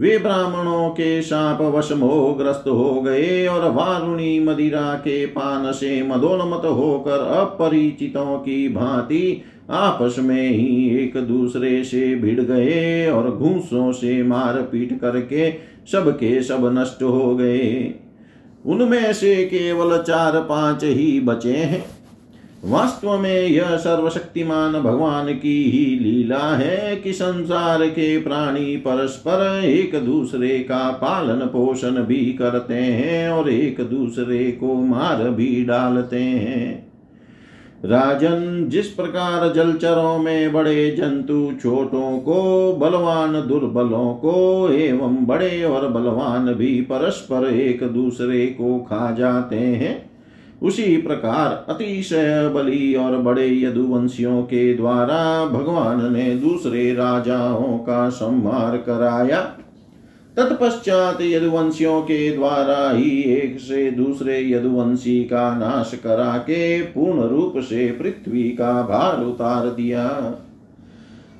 वे 0.00 0.18
ब्राह्मणों 0.18 0.90
के 0.90 1.22
शाप 1.22 1.60
वश 1.60 1.92
मोहग्रस्त 1.92 2.64
हो 2.68 3.02
गए 3.02 3.46
और 3.46 3.70
वारुणी 3.70 4.40
मदिरा 4.40 4.94
के 4.94 5.26
पान 5.26 5.72
से 5.72 6.02
मदोन्मत 6.02 6.64
होकर 6.64 7.18
अपरिचितों 7.18 8.38
की 8.38 8.68
भांति 8.68 9.42
आपस 9.70 10.16
में 10.18 10.48
ही 10.48 10.98
एक 10.98 11.16
दूसरे 11.16 11.84
से 11.84 12.14
भिड़ 12.14 12.40
गए 12.40 13.10
और 13.10 13.30
घूसों 13.30 13.92
से 13.92 14.22
मार 14.22 14.54
पीट 14.62 15.00
करके 15.00 15.50
सबके 15.92 16.42
सब 16.42 16.78
नष्ट 16.78 17.02
हो 17.02 17.36
गए। 17.36 17.94
उनमें 18.66 19.12
से 19.12 19.34
केवल 19.44 20.02
चार 20.02 20.40
पाँच 20.40 20.84
ही 20.84 21.20
बचे 21.20 21.56
हैं। 21.56 21.84
वास्तव 22.64 23.18
में 23.18 23.42
यह 23.42 23.76
सर्वशक्तिमान 23.76 24.72
भगवान 24.72 25.26
की 25.26 25.70
ही 25.70 25.98
लीला 25.98 26.56
है 26.56 26.96
कि 26.96 27.12
संसार 27.12 27.86
के 27.86 28.18
प्राणी 28.18 28.76
परस्पर 28.76 29.62
एक 29.64 30.04
दूसरे 30.04 30.58
का 30.58 30.90
पालन 30.90 31.38
पोषण 31.46 31.90
भी 31.90 32.32
करते 32.32 32.74
हैं 32.74 33.30
और 33.30 33.50
एक 33.50 33.80
दूसरे 33.80 34.52
को 34.52 34.74
मार 34.74 35.30
भी 35.30 35.64
डालते 35.64 36.20
हैं। 36.20 36.92
राजन, 37.84 38.64
जिस 38.68 38.86
प्रकार 38.86 39.52
जलचरों 39.52 40.18
में 40.18 40.52
बड़े 40.52 40.90
जंतु 40.90 41.52
छोटों 41.62 42.18
को, 42.18 42.72
बलवान 42.72 43.32
दुर्बलों 43.32 44.14
को, 44.14 44.68
एवं 44.72 45.26
बड़े 45.26 45.64
और 45.64 45.88
बलवान 45.88 46.54
भी 46.54 46.80
परस्पर 46.80 47.46
एक 47.46 47.82
दूसरे 47.82 48.46
को 48.46 48.78
खा 48.78 49.14
जाते 49.18 49.56
हैं 49.56 50.05
उसी 50.62 50.96
प्रकार 50.96 51.66
अतिशय 51.68 52.48
बलि 52.54 52.94
और 52.94 53.16
बड़े 53.16 53.60
यदुवंशियों 53.60 54.42
के 54.42 54.74
द्वारा 54.74 55.46
भगवान 55.46 56.12
ने 56.12 56.34
दूसरे 56.34 56.94
राजाओं 56.94 57.78
का 57.78 58.08
संहार 58.08 58.76
कराया। 58.76 59.40
तत्पश्चात 60.36 61.18
यदुवंशियों 61.20 62.02
के 62.02 62.36
द्वारा 62.36 62.90
ही 62.90 63.20
एक 63.20 63.60
से 63.60 63.90
दूसरे 63.90 64.50
यदुवंशी 64.50 65.24
का 65.24 65.58
नाश 65.58 66.00
करा 66.04 66.38
के 66.38 66.82
पूर्ण 66.82 67.20
रूप 67.20 67.52
से 67.56 67.86
पृथ्वी 67.92 68.42
का 68.42 68.82
भार 68.82 69.24
उतार 69.24 69.66
दिया। 69.66 70.34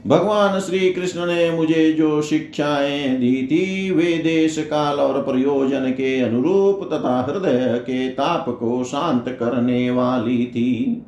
भगवान 0.06 0.60
श्री 0.60 0.92
कृष्ण 0.92 1.26
ने 1.26 1.50
मुझे 1.50 1.92
जो 1.92 2.22
शिक्षाएँ 2.22 3.08
दी 3.08 3.46
थी, 3.46 3.90
वे 3.90 4.18
देश 4.18 4.58
काल 4.58 5.00
और 5.00 5.22
प्रयोजन 5.22 5.90
के 5.90 6.20
अनुरूप 6.20 6.88
तथा 6.92 7.26
हृदय 7.28 7.78
के 7.78 8.08
ताप 8.08 8.48
को 8.48 8.84
शांत 8.84 9.28
करने 9.28 9.90
वाली 9.90 10.46
थी। 10.46 11.02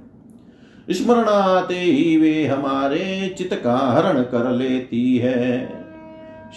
स्मरण 0.91 1.25
आते 1.25 1.75
ही 1.75 2.17
वे 2.17 2.47
हमारे 2.47 3.35
चित 3.39 3.55
का 3.65 3.77
हरण 3.77 4.23
कर 4.23 4.51
लेती 4.51 5.19
है। 5.19 5.73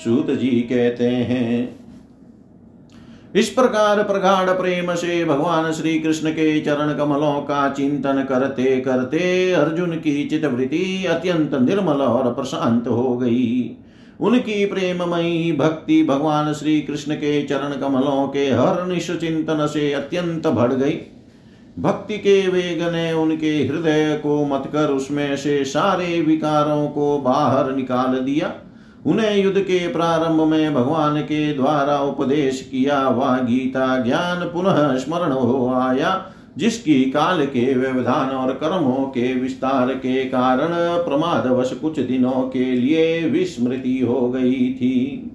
सूत 0.03 0.31
जी 0.31 0.49
कहते 0.49 1.07
हैं 1.07 1.80
इस 3.35 3.49
प्रकार 3.49 4.03
प्रगाढ़ 4.03 4.49
प्रेम 4.49 4.93
से 4.95 5.25
भगवान 5.25 5.71
श्री 5.71 5.99
कृष्ण 5.99 6.31
के 6.31 6.59
चरण 6.61 6.93
कमलों 6.93 7.41
का 7.41 7.69
चिंतन 7.69 8.25
करते 8.29 8.79
करते 8.81 9.51
अर्जुन 9.51 9.91
की 9.95 10.25
चितवृत्ति 10.25 11.05
अत्यंत 11.05 11.53
निर्मल 11.53 12.01
और 12.01 12.33
प्रशांत 12.33 12.87
हो 12.87 13.17
गई। 13.17 13.77
उनकी 14.19 14.65
प्रेममयी 14.65 15.51
भक्ति 15.51 16.03
भगवान 16.03 16.53
श्री 16.53 16.81
कृष्ण 16.81 17.15
के 17.15 17.41
चरण 17.43 17.71
कमलों 17.71 18.27
के 18.27 18.45
हर 18.49 18.85
निश्चिंतन 18.85 19.67
से 19.67 19.91
अत्यंत 19.93 20.47
बढ़ 20.47 20.73
गई। 20.73 20.99
भक्ति 21.79 22.17
के 22.17 22.47
वेग 22.47 22.81
ने 22.83 23.11
उनके 23.13 23.51
हृदय 23.67 24.19
को 24.23 24.45
मत 24.45 24.69
कर 24.73 24.89
उसमें 24.89 25.35
से 25.37 25.63
सारे 25.65 26.21
विकारों 26.21 26.87
को 26.87 27.17
बाहर 27.17 27.71
निकाल 27.75 28.17
दिया। 28.17 28.53
उन्हें 29.05 29.43
युद्ध 29.43 29.59
के 29.59 29.87
प्रारंभ 29.87 30.41
में 30.41 30.73
भगवान 30.73 31.21
के 31.21 31.53
द्वारा 31.53 31.99
उपदेश 31.99 32.61
किया, 32.71 33.09
वह 33.09 33.37
गीता 33.37 33.97
ज्ञान 33.97 34.45
पुनः 34.45 34.97
स्मरण 34.97 35.31
हो 35.31 35.73
आया, 35.73 36.25
जिसकी 36.57 37.03
काल 37.03 37.45
के 37.45 37.73
व्यवधान 37.73 38.29
और 38.29 38.53
कर्मों 38.53 39.05
के 39.05 39.33
विस्तार 39.33 39.89
के 39.89 40.25
कारण 40.25 40.69
प्रमादवश 41.05 41.73
कुछ 41.73 41.99
दिनों 41.99 42.49
के 42.49 42.65
लिए 42.65 43.29
विस्मृति 43.29 43.99
हो 43.99 44.29
गई 44.29 44.73
थी। 44.73 45.31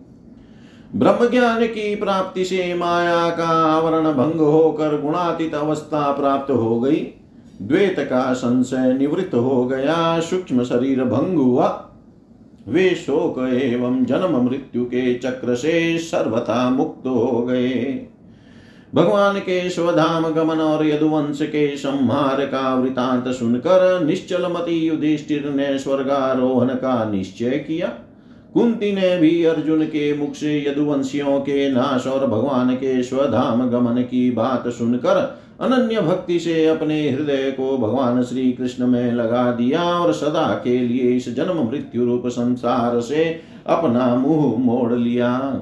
ब्रह्म 0.96 1.30
ज्ञान 1.30 1.66
की 1.66 1.94
प्राप्ति 1.94 2.44
से 2.44 2.74
माया 2.74 3.30
का 3.30 3.48
आवरण 3.48 4.04
भंग 4.04 4.40
होकर 4.40 5.00
गुणातीत 5.00 5.54
अवस्था 5.54 6.12
प्राप्त 6.12 6.50
हो 6.50 6.80
गई। 6.80 7.06
द्वेत 7.62 7.96
का 7.98 8.32
संशय 8.32 8.96
निवृत्त 8.98 9.34
हो 9.34 9.64
गया, 9.64 10.20
सूक्ष्म 10.20 10.64
शरीर 10.64 11.04
भंग 11.04 11.38
हुआ। 11.38 11.82
वे 12.68 12.90
शोक 12.90 13.38
एवं 13.48 14.04
जन्म 14.04 14.44
मृत्यु 14.44 14.84
के 14.84 15.14
चक्र 15.14 15.54
से 15.54 15.98
सर्वथा 15.98 16.70
मुक्त 16.70 17.06
हो 17.06 17.42
गए। 17.42 18.08
भगवान 18.94 19.38
के 19.38 19.70
स्वधाम 19.70 20.28
गमन 20.28 20.56
और 20.56 20.86
यदुवंश 20.86 21.38
के 21.42 21.76
संहार 21.76 22.44
का 22.46 22.74
वृतांत 22.74 23.28
सुनकर 23.28 24.04
निश्चल 24.04 24.46
मती 24.52 24.86
युधिष्ठिर 24.86 25.50
ने 25.50 25.78
स्वर्गारोहण 25.78 26.68
का 26.68 27.10
निश्चय 27.10 27.50
किया। 27.50 27.86
कुंती 28.54 28.92
ने 28.92 29.16
भी 29.18 29.44
अर्जुन 29.44 29.84
के 29.84 30.16
मुख 30.16 30.34
से 30.34 30.70
यदुवंशियों 30.70 31.40
के 31.40 31.70
नाश 31.70 32.06
और 32.06 32.26
भगवान 32.26 32.74
के 32.74 33.02
स्वधाम 33.02 33.70
गमन 33.70 34.02
की 34.02 34.30
बात 34.30 34.68
सुनकर 34.68 35.45
अनन्य 35.60 36.00
भक्ति 36.00 36.40
से 36.40 36.66
अपने 36.66 37.10
हृदय 37.10 37.50
को 37.50 37.78
भगवान 37.78 38.22
श्री 38.22 38.52
कृष्ण 38.52 38.86
में 38.86 39.12
लगा 39.12 39.52
दिया 39.52 39.82
और 39.82 40.12
सदा 40.12 40.60
के 40.64 40.78
लिए 40.78 41.16
इस 41.16 41.34
जन्म 41.34 41.70
मृत्यु 41.70 42.04
रूप 42.04 42.22
संसार 42.26 43.00
से 43.00 43.40
अपना 43.66 44.14
मुँह 44.14 44.58
मोड़ 44.58 44.92
लिया। 44.92 45.60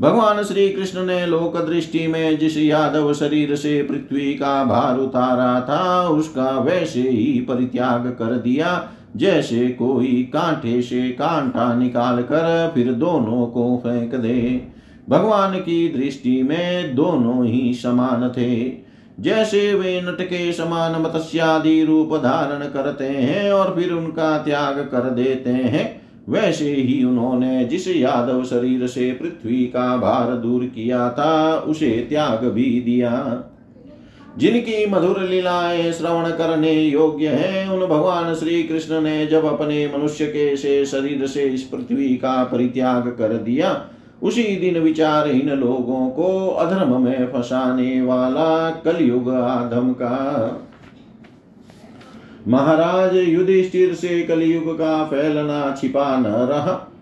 भगवान 0.00 0.42
श्री 0.42 0.68
कृष्ण 0.68 1.06
ने 1.06 1.26
लोक 1.26 1.56
दृष्टि 1.56 2.06
में 2.06 2.38
जिस 2.38 2.56
यादव 2.56 3.14
शरीर 3.14 3.56
से 3.56 3.82
पृथ्वी 3.82 4.34
का 4.34 4.64
भार 4.64 4.98
उतारा 4.98 5.60
था, 5.60 6.08
उसका 6.08 6.60
वैसे 6.60 7.00
ही 7.00 7.40
परित्याग 7.40 8.06
कर 8.18 8.36
दिया। 8.38 8.88
जैसे 9.16 9.68
कोई 9.68 10.30
कांटे 10.32 10.82
से 10.82 11.08
कांटा 11.08 11.74
निकाल 11.74 12.22
कर 12.22 12.72
फिर 12.74 12.92
दोनों 12.92 13.46
को 13.46 13.76
फेंक 13.76 14.14
दे। 14.14 14.68
भगवान 15.08 15.54
की 15.54 15.88
दृष्टि 15.88 16.42
में 16.42 16.94
दोनों 16.94 17.46
ही 17.46 17.74
समान 17.74 18.28
थे। 18.28 18.83
जैसे 19.20 19.74
वे 19.74 20.00
नट 20.00 20.22
के 20.22 20.52
समान 20.52 21.02
मत्स्यादि 21.02 21.84
रूप 21.84 22.16
धारण 22.16 22.66
करते 22.66 23.04
हैं 23.04 23.52
और 23.52 23.74
फिर 23.74 23.92
उनका 23.92 24.38
त्याग 24.38 24.78
कर 24.78 25.10
देते 25.10 25.50
हैं, 25.50 26.02
वैसे 26.28 26.72
ही 26.72 27.04
उन्होंने 27.04 27.64
जिस 27.64 27.88
यादव 27.88 28.44
शरीर 28.44 28.86
से 28.86 29.12
पृथ्वी 29.12 29.66
का 29.66 29.96
भार 29.96 30.36
दूर 30.36 30.64
किया 30.64 31.10
था, 31.10 31.56
उसे 31.56 32.06
त्याग 32.08 32.44
भी 32.44 32.80
दिया। 32.80 33.44
जिनकी 34.38 34.86
मधुर 34.86 35.20
लीलाएँ 35.20 35.92
श्रवण 35.92 36.30
करने 36.30 36.72
योग्य 36.72 37.28
हैं, 37.28 37.68
उन 37.68 37.86
भगवान 37.86 38.34
श्री 38.34 38.62
कृष्ण 38.62 39.00
ने 39.00 39.26
जब 39.26 39.44
अपने 39.44 39.92
मनुष्य 39.98 40.26
के 40.26 40.56
से 40.56 40.86
शरीर 40.86 41.26
से 41.26 41.42
इस 41.42 41.62
पृथ्वी 41.62 42.08
का 42.08 42.44
परित्याग 42.44 43.02
कर 43.02 43.32
दिया 43.32 43.72
उसी 44.22 44.56
दिन 44.56 44.78
विचारहीन 44.78 45.48
लोगों 45.48 46.10
को 46.10 46.48
अधर्म 46.48 47.04
में 47.04 47.26
फंसाने 47.32 48.02
वाला 48.02 48.70
कलयुग 48.70 49.30
आधम 49.30 49.92
का। 49.92 50.60
महाराज 52.48 53.16
युधिष्ठिर 53.16 53.94
से 53.94 54.22
कलयुग 54.22 54.78
का 54.78 55.04
फैलना 55.04 55.76
छिपा 55.80 56.18
न 56.18 56.26
रहा। 56.26 56.92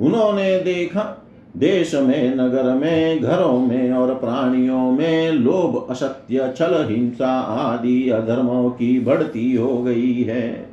उन्होंने 0.00 0.60
देखा, 0.60 1.26
देश 1.56 1.94
में, 1.94 2.36
नगर 2.36 2.74
में, 2.74 3.22
घरों 3.22 3.58
में 3.58 3.92
और 3.92 4.14
प्राणियों 4.14 4.90
में 4.90 5.30
लोभ, 5.30 5.86
असत्य, 5.90 6.54
छल, 6.56 6.86
हिंसा 6.90 7.40
आदि 7.40 8.10
अधर्मों 8.10 8.70
की 8.70 9.00
बढ़ती 9.00 9.54
हो 9.54 9.82
गई 9.82 10.22
है। 10.22 10.66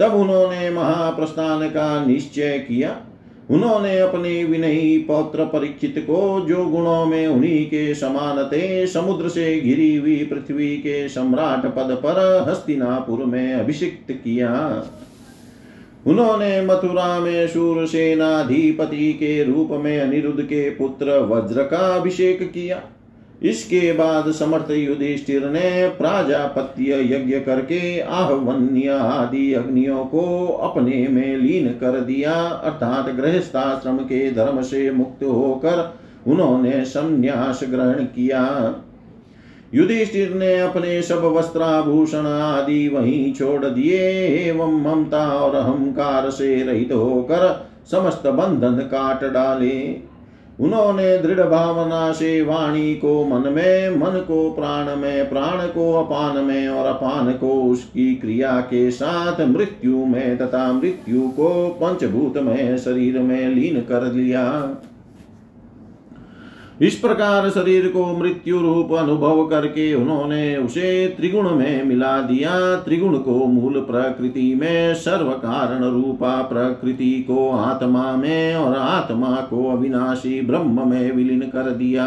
तब 0.00 0.14
उन्होंने 0.14 0.70
महाप्रस्थान 0.70 1.68
का 1.68 2.04
निश्चय 2.04 2.58
किया। 2.58 2.96
उन्होंने 3.50 3.98
अपने 3.98 4.44
विनयी 4.44 4.98
पौत्र 4.98 5.44
परीक्षित 5.44 5.94
को 5.98 6.46
जो 6.48 6.64
गुणों 6.66 7.06
में 7.06 7.26
उन्हीं 7.26 7.66
के 7.66 7.94
समान 7.94 8.44
थे, 8.44 8.86
समुद्र 8.86 9.28
से 9.28 9.60
घिरी 9.60 9.96
हुई 9.96 10.16
पृथ्वी 10.24 10.76
के 10.76 11.08
सम्राट 11.08 11.66
पद 11.66 11.94
पर 12.04 12.46
हस्तिनापुर 12.48 13.24
में 13.24 13.54
अभिषिक्त 13.54 14.12
किया। 14.12 14.50
उन्होंने 16.06 16.60
मथुरा 16.62 17.18
में 17.18 17.48
शूर 17.48 17.86
सेनाधिपति 17.86 19.12
के 19.12 19.42
रूप 19.44 19.68
में 19.70 20.00
अनिरुद्ध 20.00 20.42
के 20.42 20.70
पुत्र 20.70 21.18
वज्र 21.18 21.62
का 21.62 21.94
अभिषेक 21.96 22.42
किया। 22.52 22.82
इसके 23.42 23.92
बाद 23.92 24.30
समर्थ 24.30 24.70
युधिष्ठिर 24.70 25.48
ने 25.50 25.88
प्राजापत्य 25.88 27.00
यज्ञ 27.14 27.38
करके 27.40 28.00
आहवन्य 28.00 28.88
आदि 28.88 29.52
अग्नियों 29.52 30.04
को 30.04 30.46
अपने 30.46 31.06
में 31.08 31.36
लीन 31.36 31.68
कर 31.68 32.00
दिया, 32.00 32.32
अर्थात 32.32 33.14
गृहस्थाश्रम 33.14 33.96
के 33.96 34.30
धर्म 34.30 34.62
से 34.62 34.90
मुक्त 34.90 35.24
होकर 35.24 35.94
उन्होंने 36.26 36.84
संन्यास 36.84 37.60
ग्रहण 37.64 38.04
किया। 38.04 38.74
युधिष्ठिर 39.74 40.34
ने 40.34 40.58
अपने 40.60 41.00
सब 41.02 41.24
वस्त्राभूषण 41.24 42.26
आदि 42.26 42.88
वहीं 42.88 43.32
छोड़ 43.34 43.64
दिए, 43.64 44.00
एवं 44.48 44.80
ममता 44.82 45.26
और 45.28 45.54
अहंकार 45.54 46.30
से 46.30 46.62
रहित 46.62 46.92
होकर 46.92 47.66
समस्त 47.90 48.26
बंधन 48.26 48.76
काट 48.76 49.24
डाले। 49.24 50.07
उन्होंने 50.60 51.18
दृढ़ 51.18 51.40
भावना 51.40 52.12
से 52.12 52.42
वाणी 52.42 52.94
को 52.94 53.24
मन 53.24 53.52
में, 53.52 53.90
मन 53.90 54.18
को 54.18 54.50
प्राण 54.50 54.96
में, 54.96 55.28
प्राण 55.28 55.66
को 55.66 55.92
अपान 55.92 56.44
में 56.44 56.68
और 56.68 56.86
अपान 56.86 57.32
को 57.32 57.62
उसकी 57.62 58.14
क्रिया 58.14 58.60
के 58.60 58.90
साथ 58.90 59.40
मृत्यु 59.40 60.06
में 60.06 60.38
तथा 60.38 60.72
मृत्यु 60.72 61.28
को 61.28 61.68
पंचभूत 61.82 62.36
में 62.36 62.78
शरीर 62.78 63.18
में 63.18 63.48
लीन 63.48 63.80
कर 63.80 64.12
लिया। 64.12 64.76
इस 66.80 66.94
प्रकार 66.94 67.48
शरीर 67.50 67.88
को 67.88 68.04
मृत्यु 68.06 68.58
रूप 68.60 68.92
अनुभव 68.92 69.44
करके 69.46 69.94
उन्होंने 69.94 70.56
उसे 70.56 71.14
त्रिगुण 71.16 71.50
में 71.50 71.84
मिला 71.84 72.20
दिया। 72.20 72.74
त्रिगुण 72.76 73.16
को 73.18 73.34
मूल 73.46 73.80
प्रकृति 73.80 74.54
में 74.54 74.94
सर्व 74.94 75.30
कारण 75.30 75.84
रूपा 75.84 76.42
प्रकृति 76.42 77.24
को 77.28 77.50
आत्मा 77.50 78.12
में 78.16 78.56
और 78.56 78.76
आत्मा 78.76 79.34
को 79.50 79.70
अविनाशी 79.70 80.40
ब्रह्म 80.40 80.88
में 80.90 81.12
विलीन 81.12 81.40
कर 81.40 81.70
दिया। 81.70 82.06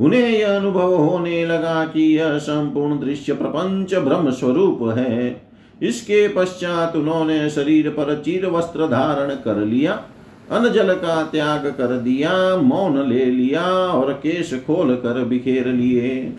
उन्हें 0.00 0.28
यह 0.28 0.56
अनुभव 0.56 0.94
होने 0.94 1.44
लगा 1.46 1.84
कि 1.84 2.02
यह 2.18 2.38
संपूर्ण 2.38 2.98
दृश्य 3.00 3.32
प्रपंच 3.32 3.94
ब्रह्म 3.94 4.30
स्वरूप 4.30 4.78
है। 4.98 5.42
इसके 5.82 6.28
पश्चात 6.28 6.96
उन्होंने 6.96 7.48
शरीर 7.50 7.88
पर 7.88 8.14
चीर 8.24 8.46
वस्त्र 8.46 8.86
धारण 8.86 9.34
कर 9.34 9.56
लिया। 9.56 10.00
अन 10.50 10.68
जल 10.68 10.94
का 10.94 11.22
त्याग 11.22 11.66
कर 11.66 11.96
दिया, 11.96 12.56
मौन 12.56 13.08
ले 13.08 13.24
लिया 13.24 13.62
और 13.64 14.12
केश 14.12 14.54
खोल 14.54 14.94
कर 14.94 15.24
बिखेर 15.24 15.66
लिए। 15.66 16.32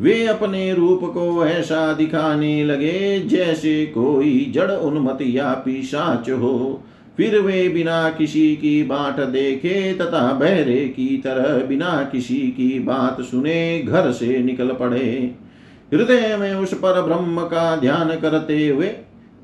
वे 0.00 0.26
अपने 0.26 0.72
रूप 0.74 1.00
को 1.02 1.46
ऐसा 1.46 1.92
दिखाने 1.92 2.64
लगे 2.64 3.20
जैसे 3.20 3.86
कोई 3.86 4.52
जड़ 4.54 4.70
उन्मत 4.70 5.18
या 5.22 5.52
पिशाच 5.54 6.30
हो। 6.30 6.82
फिर 7.16 7.38
वे 7.38 7.68
बिना 7.68 8.10
किसी 8.10 8.56
की 8.56 8.82
बाट 8.82 9.20
देखे 9.20 9.94
तथा 9.94 10.32
बहरे 10.32 10.80
की 10.88 11.16
तरह 11.16 11.66
बिना 11.66 12.08
किसी 12.12 12.38
की 12.38 12.78
बात 12.78 13.20
सुने 13.20 13.82
घर 13.82 14.10
से 14.12 14.38
निकल 14.38 14.68
पड़े। 14.68 15.34
हृदय 15.94 16.36
में 16.40 16.54
उस 16.54 16.74
पर 16.74 17.02
ब्रह्म 17.02 17.40
का 17.40 17.76
ध्यान 17.76 18.08
करते 18.08 18.68
हुए, 18.68 18.90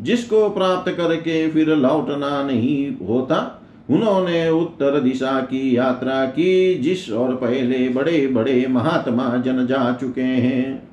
जिसको 0.03 0.49
प्राप्त 0.51 0.93
करके 0.93 1.49
फिर 1.49 1.77
लौटना 1.77 2.43
नहीं 2.43 3.07
होता 3.07 3.58
उन्होंने 3.91 4.49
उत्तर 4.51 5.01
दिशा 5.01 5.41
की 5.41 5.77
यात्रा 5.77 6.25
की, 6.25 6.75
जिस 6.75 7.11
और 7.11 7.35
पहले 7.35 7.89
बड़े 7.89 8.27
बड़े 8.27 8.67
महात्मा 8.69 9.43
जन 9.47 9.67
जा 9.67 9.99
चुके 10.01 10.21
हैं। 10.21 10.89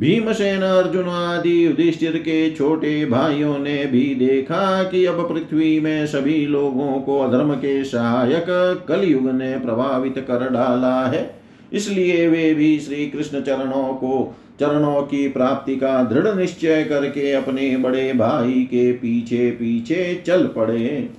भीमसेन, 0.00 0.62
अर्जुन 0.62 1.04
आदि 1.04 1.66
युधिष्ठिर 1.66 2.16
के 2.16 2.50
छोटे 2.50 3.06
भाइयों 3.06 3.58
ने 3.58 3.86
भी 3.86 4.14
देखा 4.14 4.82
कि 4.82 5.04
अब 5.04 5.28
पृथ्वी 5.28 5.80
में 5.80 6.06
सभी 6.06 6.46
लोगों 6.46 7.00
को 7.00 7.18
अधर्म 7.18 7.54
के 7.54 7.84
सहायक 7.84 8.46
कलयुग 8.88 9.30
ने 9.30 9.58
प्रभावित 9.58 10.18
कर 10.18 10.50
डाला 10.50 11.06
है। 11.06 11.40
इसलिए 11.72 12.28
वे 12.28 12.54
भी 12.54 12.78
श्री 12.78 13.06
कृष्ण 13.06 13.40
चरणों 13.40 13.94
को, 13.94 14.36
चरणों 14.60 15.02
की 15.02 15.28
प्राप्ति 15.28 15.76
का 15.76 16.02
दृढ़ 16.04 16.36
निश्चय 16.36 16.84
करके 16.84 17.32
अपने 17.32 17.76
बड़े 17.76 18.12
भाई 18.12 18.52
के 18.52 18.92
पीछे 18.92 19.50
पीछे 19.50 20.22
चल 20.26 20.46
पड़े। 20.46 21.10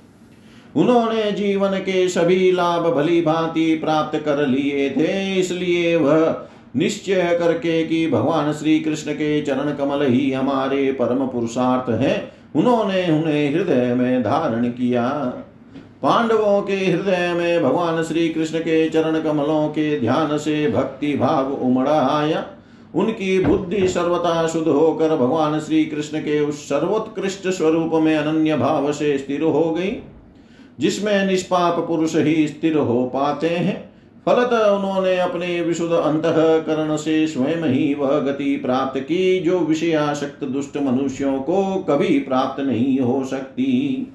उन्होंने 0.76 1.30
जीवन 1.32 1.76
के 1.78 2.08
सभी 2.08 2.50
लाभ 2.52 2.86
भली 2.86 3.20
भांति 3.20 3.74
प्राप्त 3.74 4.18
कर 4.18 4.46
लिए 4.46 4.88
थे, 4.90 5.34
इसलिए 5.34 5.96
वह 5.96 6.34
निश्चय 6.76 7.36
करके 7.40 7.82
कि 7.84 8.06
भगवान 8.06 8.52
श्री 8.52 8.78
कृष्ण 8.80 9.12
के 9.12 9.40
चरण 9.42 9.72
कमल 9.74 10.06
ही 10.06 10.30
हमारे 10.32 10.90
परम 10.92 11.26
पुरुषार्थ 11.26 11.90
है। 12.00 12.32
उन्होंने 12.56 13.02
उन्हें 13.10 13.54
हृदय 13.54 13.94
में 13.94 14.22
धारण 14.22 14.68
किया। 14.68 15.08
पांडवों 16.02 16.60
के 16.62 16.76
हृदय 16.76 17.32
में 17.34 17.62
भगवान 17.62 18.02
श्री 18.02 18.28
कृष्ण 18.28 18.58
के 18.58 18.88
चरण 18.90 19.20
कमलों 19.20 19.68
के 19.68 19.98
ध्यान 20.00 20.36
से 20.38 20.70
भक्ति 20.70 21.12
भाव 21.16 21.52
उमड़ा 21.54 22.00
आया। 22.10 22.44
उनकी 22.94 23.38
बुद्धि 23.40 23.88
सर्वथा 23.88 24.46
शुद्ध 24.46 24.66
होकर 24.68 25.16
भगवान 25.16 25.58
श्री 25.60 25.84
कृष्ण 25.84 26.18
के 26.18 26.38
उस 26.40 26.62
सर्वोत्कृष्ट 26.68 27.48
स्वरूप 27.48 27.92
में 27.94 28.16
अनन्य 28.16 28.56
भाव 28.56 28.90
से 28.92 29.16
स्थिर 29.18 29.42
हो 29.42 29.70
गई। 29.70 29.90
जिसमें 30.80 31.26
निष्पाप 31.26 31.84
पुरुष 31.88 32.16
ही 32.16 32.48
स्थिर 32.48 32.76
हो 32.76 33.04
पाते 33.04 33.48
हैं। 33.48 33.90
फलत 34.26 34.52
उन्होंने 34.52 35.16
अपने 35.18 35.60
विशुद्ध 35.60 35.92
अंतकरण 35.92 36.96
से 36.96 37.26
स्वयं 37.26 37.62
ही 37.64 37.94
वह 37.94 38.18
गति 38.20 38.56
प्राप्त 38.56 39.00
की, 39.00 39.40
जो 39.40 39.58
विषयाशक्त 39.58 40.44
दुष्ट 40.44 40.76
मनुष्यों 40.76 41.38
को 41.38 41.86
कभी 41.90 42.18
प्राप्त 42.18 42.60
नहीं 42.60 42.98
हो 42.98 43.24
सकती। 43.24 44.06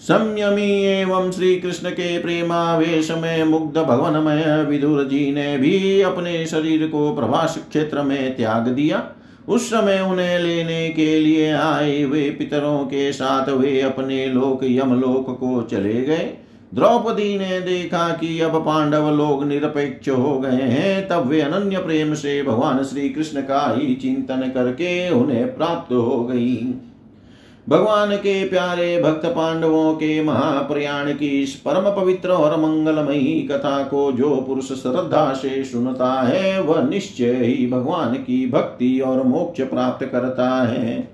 संयमी 0.00 0.84
एवं 0.84 1.30
श्री 1.30 1.56
कृष्ण 1.56 1.90
के 1.90 2.18
प्रेमावेश 2.18 3.10
में 3.10 3.44
मुग्ध 3.44 3.78
भवनमय 3.78 4.66
विदुर 4.70 5.04
जी 5.04 5.32
ने 5.32 5.58
भी 5.58 6.00
अपने 6.00 6.46
शरीर 6.46 6.86
को 6.88 7.14
प्रभास 7.14 7.58
क्षेत्र 7.68 8.02
में 8.02 8.36
त्याग 8.36 8.68
दिया। 8.68 8.98
उस 9.50 9.70
समय 9.70 10.00
उन्हें 10.00 10.38
लेने 10.38 10.88
के 10.88 11.18
लिए 11.20 11.52
आए 11.52 12.04
वे 12.04 12.30
पितरों 12.30 12.78
के 12.84 13.12
साथ 13.12 13.48
वे 13.48 13.80
अपने 13.80 14.26
लोक 14.26 14.60
यमलोक 14.64 15.30
को 15.40 15.62
चले 15.62 16.02
गए। 16.02 16.32
द्रौपदी 16.74 17.38
ने 17.38 17.60
देखा 17.60 18.08
कि 18.10 18.40
अब 18.40 18.56
पांडव 18.66 19.08
लोग 19.10 19.44
निरपेक्ष 19.44 20.08
हो 20.08 20.38
गए 20.38 20.62
हैं, 20.62 21.08
तब 21.08 21.26
वे 21.26 21.40
अनन्य 21.40 21.78
प्रेम 21.78 22.14
से 22.14 22.42
भगवान 22.42 22.82
श्री 22.84 23.08
कृष्ण 23.08 23.40
का 23.40 23.78
ही 23.78 23.94
चिंतन 23.94 24.50
करके 24.54 25.10
उन्हें 25.10 25.56
प्राप्त 25.56 25.92
हो 25.92 26.24
गई। 26.24 26.56
भगवान 27.70 28.16
के 28.16 28.48
प्यारे 28.48 29.02
भक्त 29.02 29.26
पांडवों 29.26 29.94
के 29.94 30.22
महाप्रयाण 30.24 31.12
की 31.12 31.28
इस 31.42 31.54
परम 31.54 31.90
पवित्र 31.90 32.30
और 32.30 32.60
मंगलमयी 32.60 33.42
कथा 33.42 33.82
को 33.82 34.12
जो 34.12 34.36
पुरुष 34.36 34.68
श्रद्धा 34.72 35.32
से 35.32 35.64
सुनता 35.64 36.12
है, 36.22 36.62
वह 36.62 36.82
निश्चय 36.82 37.32
ही 37.32 37.66
भगवान 37.66 38.14
की 38.14 38.50
भक्ति 38.50 39.00
और 39.00 39.22
मोक्ष 39.22 39.60
प्राप्त 39.60 40.06
करता 40.06 40.50
है। 40.62 41.08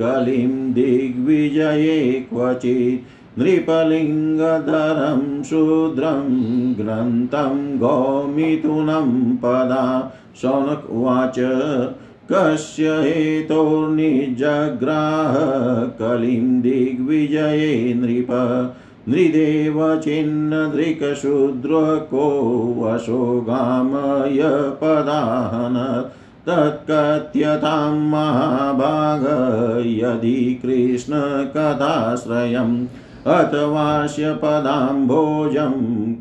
कलिं 0.01 0.73
दिग्विजये 0.73 2.27
क्वचित् 2.33 3.14
नृपलिङ्गधरं 3.39 5.43
शूद्रं 5.43 6.75
ग्रन्थं 6.75 7.79
गौमिथुनं 7.79 9.37
पदा। 9.37 10.13
शौनक 10.43 10.91
उवाच, 10.91 11.35
कस्य 12.33 12.89
हेतोर्निजग्राह 12.89 15.85
कलिं 15.85 16.61
दिग्विजये 16.61 17.95
नृप। 17.95 18.27
नृदेव 19.09 20.01
छिन्नदृक्शूद्रको 20.05 22.75
वशोगामय 22.79 24.51
पदाहनत् 24.55 26.17
तत्कथ्यतां 26.47 27.95
महाभाग, 27.95 29.23
यदि 29.87 30.61
कृष्णकथाश्रयम् 30.63 32.87
अथवास्य 33.27 34.33
पदाम्भोजं 34.43 35.73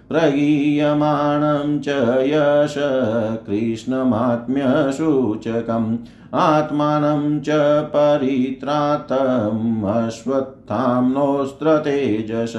प्रगीयमाणं 0.10 1.70
च 1.86 1.96
यश 2.28 2.76
कृष्णमात्म्यसूचकम् 3.46 5.88
आत्मानं 6.40 7.24
च 7.40 7.48
परित्रातम् 7.94 9.86
अश्वत्थाम्नोऽस्त्रतेजस 9.88 12.56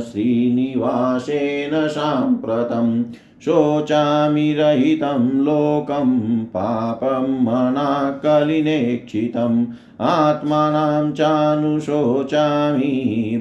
श्रीनिवासेन 0.00 1.88
साम्प्रतं 1.88 3.02
शोचामि 3.44 4.54
रहितं 4.58 5.24
लोकं 5.44 6.10
पापं 6.44 7.26
मना 7.44 8.10
कलिनेक्षितम् 8.24 9.64
आत्मानां 10.00 11.12
चानुशोचामि 11.12 12.92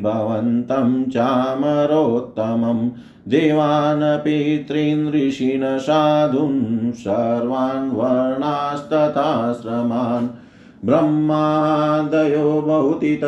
भवन्तं 0.03 0.89
चामरोत्तमं 1.09 2.89
देवान् 3.27 4.03
पितॄन् 4.23 5.11
ऋषीन् 5.13 5.79
साधून् 5.79 6.91
सर्वान् 6.93 7.91
वर्णास्तथाश्रमान् 7.91 8.83
ब्रह्मादयो 10.85 12.61
बहुतित 12.61 13.23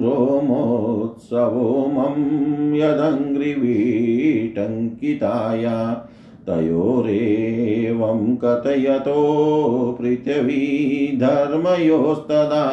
रोमोत्सवोमं 0.03 2.15
यदङ्घ्रिवीटङ्किताया 2.77 5.75
तयोरेवं 6.47 8.23
कथयतो 8.43 9.19
पृथिवी 9.99 10.63
धर्मयोस्तदा 11.21 12.65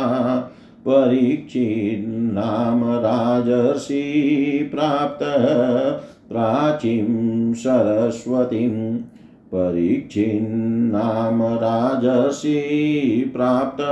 परीक्षिन्नाम 0.87 2.81
राजर्षि 3.05 4.01
प्राप्त 4.73 5.23
प्राचीं 6.31 7.13
सरस्वतीं 7.55 8.75
परीक्षिन्नाम 9.53 11.43
राजर्षि 11.43 12.57
प्राप्त 13.37 13.83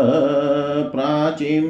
प्राचीं 0.93 1.67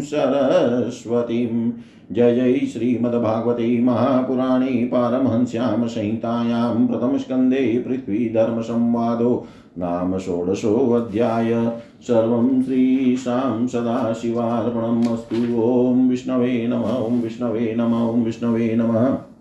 सरस्वतीं। 0.00 1.72
जय 2.12 2.34
जय 2.34 2.66
श्रीमद्भागवते 2.66 3.80
महापुराणे 3.80 4.88
पारमहंस्यां 4.92 5.88
संहितायां 5.88 6.86
प्रथमस्कन्धे 6.86 7.84
पृथ्वीधर्मसंवादो 7.88 9.46
नाम 9.78 10.18
षोडशोऽध्याय। 10.18 11.72
सर्वं 12.02 12.62
श्रीशां 12.62 13.66
सदाशिवार्पणम् 13.66 15.06
अस्तु। 15.06 15.36
ॐ 15.62 16.08
विष्णवे 16.08 16.66
नम, 16.66 16.82
ॐ 16.82 17.20
विष्णवे 17.20 17.74
नम, 17.78 17.92
ॐ 18.08 18.22
विष्णवे 18.22 18.74
नमः। 18.76 19.31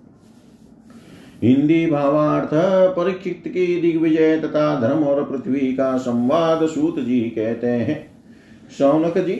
हिंदी 1.44 1.86
भावार्थ 1.86 2.50
परीक्षित 2.96 3.44
की 3.48 3.82
दिग्विजय 3.82 4.40
तथा 4.40 4.80
धर्म 4.82 5.04
और 5.04 5.24
पृथ्वी 5.24 5.74
का 5.74 5.98
संवाद 5.98 6.66
सूत 6.68 7.00
जी 7.00 7.20
कहते 7.20 7.68
हैं। 7.68 8.12
शौनक 8.78 9.18
जी, 9.18 9.34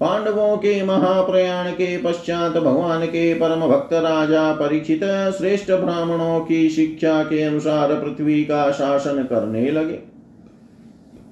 पांडवों 0.00 0.56
के 0.56 0.82
महाप्रयाण 0.82 1.70
के 1.70 1.96
पश्चात 1.98 2.52
भगवान 2.52 3.06
के 3.06 3.34
परम 3.34 3.60
भक्त 3.60 3.92
राजा 3.92 4.52
परीक्षित 4.52 5.04
श्रेष्ठ 5.38 5.70
ब्राह्मणों 5.70 6.40
की 6.40 6.68
शिक्षा 6.68 7.22
के 7.22 7.42
अनुसार 7.42 7.94
पृथ्वी 7.94 8.44
का 8.44 8.70
शासन 8.70 9.22
करने 9.22 9.70
लगे। 9.70 9.98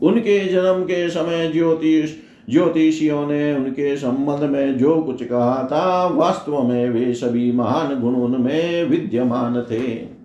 उनके 0.03 0.39
जन्म 0.49 0.83
के 0.83 1.09
समय 1.11 1.51
ज्योतिष 1.53 2.11
ज्योतिषियों 2.51 3.27
ने 3.27 3.55
उनके 3.55 3.97
संबंध 3.97 4.51
में 4.51 4.79
जो 4.79 5.03
कुछ 5.03 5.23
कहा 5.23 5.69
था, 5.73 6.07
वास्तव 6.07 6.63
में 6.63 6.91
वे 6.91 7.15
सभी 7.15 7.53
महान 7.53 8.01
गुण 8.01 8.15
उनमें 8.15 8.85
विद्यमान 8.85 9.63
थे। 9.63 10.17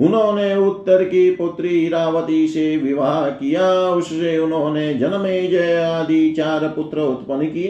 उन्होंने 0.00 0.56
उत्तर 0.56 1.04
की 1.04 1.30
पुत्री 1.30 1.86
इरावती 1.86 2.48
से 2.48 2.76
विवाह 2.76 3.28
किया। 3.28 3.90
उससे 3.90 4.38
उन्होंने 4.38 4.94
जन्मे 4.94 5.48
जय 5.48 5.74
आदि 5.76 6.34
चार 6.36 6.68
पुत्र 6.68 7.00
उत्पन्न 7.00 7.44
किए। 7.44 7.68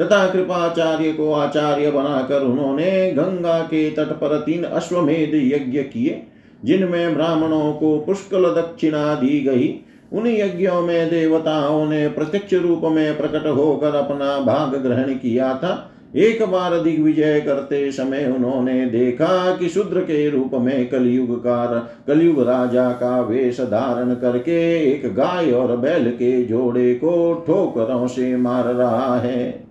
तथा 0.00 0.28
कृपाचार्य 0.28 1.12
को 1.12 1.32
आचार्य 1.32 1.90
बनाकर 1.90 2.42
उन्होंने 2.42 3.12
गंगा 3.12 3.58
के 3.58 3.90
तट 3.90 4.04
पर 4.04 4.38
तीन 4.38 4.64
अश्वमेध 4.64 5.30
यज्ञ 5.34 5.78
किए, 5.78 6.22
जिनमें 6.64 7.14
ब्राह्मणों 7.14 7.72
को 7.72 7.98
पुष्कल 7.98 8.42
दक्षिणा 8.44 9.14
दी 9.14 9.40
गई। 9.40 9.80
उन 10.12 10.26
यज्ञों 10.26 10.80
में 10.82 11.10
देवताओं 11.10 11.86
ने 11.86 12.08
प्रत्यक्ष 12.08 12.54
रूप 12.54 12.82
में 12.84 13.16
प्रकट 13.16 13.46
होकर 13.46 13.94
अपना 13.94 14.38
भाग 14.40 14.76
ग्रहण 14.76 15.14
किया 15.14 15.54
था। 15.54 15.92
एक 16.16 16.42
बार 16.42 16.80
दिग्विजय 16.80 17.40
करते 17.40 17.92
समय 17.92 18.24
उन्होंने 18.26 18.86
देखा 18.86 19.56
कि 19.56 19.68
शूद्र 19.68 20.00
के 20.00 20.28
रूप 20.30 20.50
में 20.54 20.88
कलयुग 20.88 21.38
का 21.38 21.66
कलयुग 22.06 22.40
राजा 22.42 22.90
का 22.90 23.20
वेश 23.20 23.60
धारण 23.60 24.14
करके 24.14 24.58
एक 24.90 25.14
गाय 25.14 25.50
और 25.52 25.76
बैल 25.76 26.10
के 26.10 26.44
जोड़े 26.44 26.94
को 26.94 27.34
ठोकरों 27.46 28.06
से 28.06 28.36
मार 28.36 28.64
रहा 28.64 29.18
है। 29.20 29.66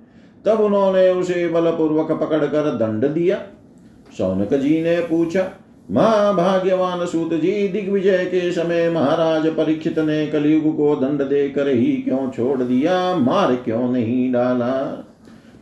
तब 0.45 0.59
उन्होंने 0.59 1.09
उसे 1.09 1.47
बलपूर्वक 1.47 2.11
पकड़कर 2.11 2.69
दंड 2.75 3.05
दिया। 3.05 3.37
सौनक 4.17 4.53
जी 4.53 4.81
ने 4.81 4.99
पूछा 4.99 5.49
महाभाग्यवान 5.91 7.05
सूत 7.05 7.33
जी 7.33 7.67
दिग्विजय 7.67 8.25
के 8.25 8.51
समय 8.51 8.89
महाराज 8.89 9.47
परीक्षित 9.47 9.99
ने 9.99 10.27
कलयुग 10.27 10.77
को 10.77 10.95
दंड 10.95 11.21
देकर 11.21 11.67
ही 11.67 11.91
क्यों 11.91 12.29
छोड़ 12.31 12.63
दिया? 12.63 13.15
मार 13.15 13.55
क्यों 13.55 13.91
नहीं 13.91 14.31
डाला? 14.31 14.71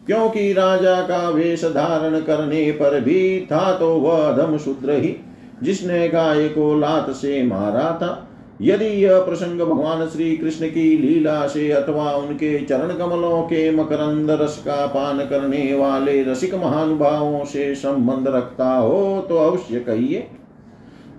क्योंकि 0.05 0.53
राजा 0.53 1.01
का 1.01 1.29
वेश 1.29 1.65
धारण 1.65 2.19
करने 2.19 2.71
पर 2.71 2.99
भी 2.99 3.47
था 3.51 3.77
तो 3.77 3.95
वह 3.97 4.29
अधम 4.29 4.57
शूद्र 4.57 4.91
ही, 4.91 5.15
जिसने 5.63 6.07
गाय 6.09 6.47
को 6.47 6.79
लात 6.79 7.09
से 7.09 7.43
मारा 7.43 7.97
था। 8.01 8.29
यदि 8.61 8.85
यह 8.85 9.19
प्रसंग 9.19 9.61
भगवान 9.61 10.07
श्री 10.07 10.37
कृष्ण 10.37 10.67
की 10.67 10.97
लीला 10.97 11.47
से 11.47 11.71
अथवा 11.71 12.11
उनके 12.11 12.59
चरण 12.59 12.97
कमलों 12.97 13.41
के 13.41 13.71
मकरंद 13.71 14.31
रस 14.31 14.61
का 14.65 14.85
पान 14.85 15.19
करने 15.19 15.75
वाले 15.75 16.23
रसिक 16.23 16.55
महानुभावों 16.55 17.45
से 17.45 17.75
संबंध 17.75 18.27
रखता 18.27 18.69
हो 18.69 19.25
तो 19.29 19.37
अवश्य 19.37 19.79
कहिए। 19.79 20.27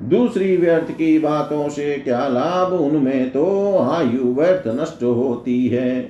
दूसरी 0.03 0.57
व्यर्थ 0.57 0.91
की 0.91 1.19
बातों 1.19 1.69
से 1.69 1.97
क्या 1.97 2.29
लाभ? 2.29 2.73
उनमें 2.73 3.31
तो 3.31 3.79
आयु 3.79 4.35
व्यर्थ 4.35 4.81
नष्ट 4.81 5.03
होती 5.03 5.67
है। 5.69 6.01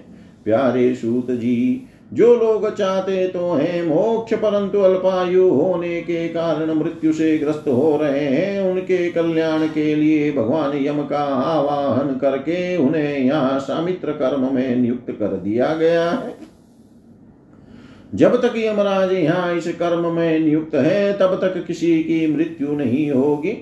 प्यारे 0.44 0.94
सूत 0.94 1.30
जी 1.30 1.86
जो 2.11 2.34
लोग 2.34 2.68
चाहते 2.74 3.26
तो 3.28 3.52
हैं 3.52 3.82
मोक्ष, 3.84 4.34
परंतु 4.34 4.80
अल्पायु 4.80 5.48
होने 5.50 6.00
के 6.02 6.28
कारण 6.28 6.72
मृत्यु 6.74 7.12
से 7.12 7.36
ग्रस्त 7.38 7.68
हो 7.68 7.96
रहे 7.96 8.24
हैं। 8.26 8.61
उनके 8.62 9.09
कल्याण 9.11 9.66
के 9.66 9.94
लिए 9.94 10.30
भगवान 10.32 10.76
यम 10.76 11.02
का 11.02 11.24
आवाहन 11.24 12.14
करके 12.18 12.76
उन्हें 12.76 13.18
यहाँ 13.18 13.59
सामित्र 13.61 14.12
कर्म 14.12 14.52
में 14.55 14.76
नियुक्त 14.76 15.11
कर 15.11 15.36
दिया 15.36 15.74
गया 15.74 16.11
है। 16.11 16.34
जब 18.14 18.40
तक 18.42 18.57
यमराज 18.57 19.12
यहाँ 19.12 19.55
इस 19.55 19.66
कर्म 19.76 20.11
में 20.12 20.38
नियुक्त 20.40 20.74
है, 20.74 21.12
तब 21.12 21.38
तक 21.42 21.64
किसी 21.66 22.02
की 22.02 22.26
मृत्यु 22.26 22.72
नहीं 22.72 23.11
होगी। 23.11 23.57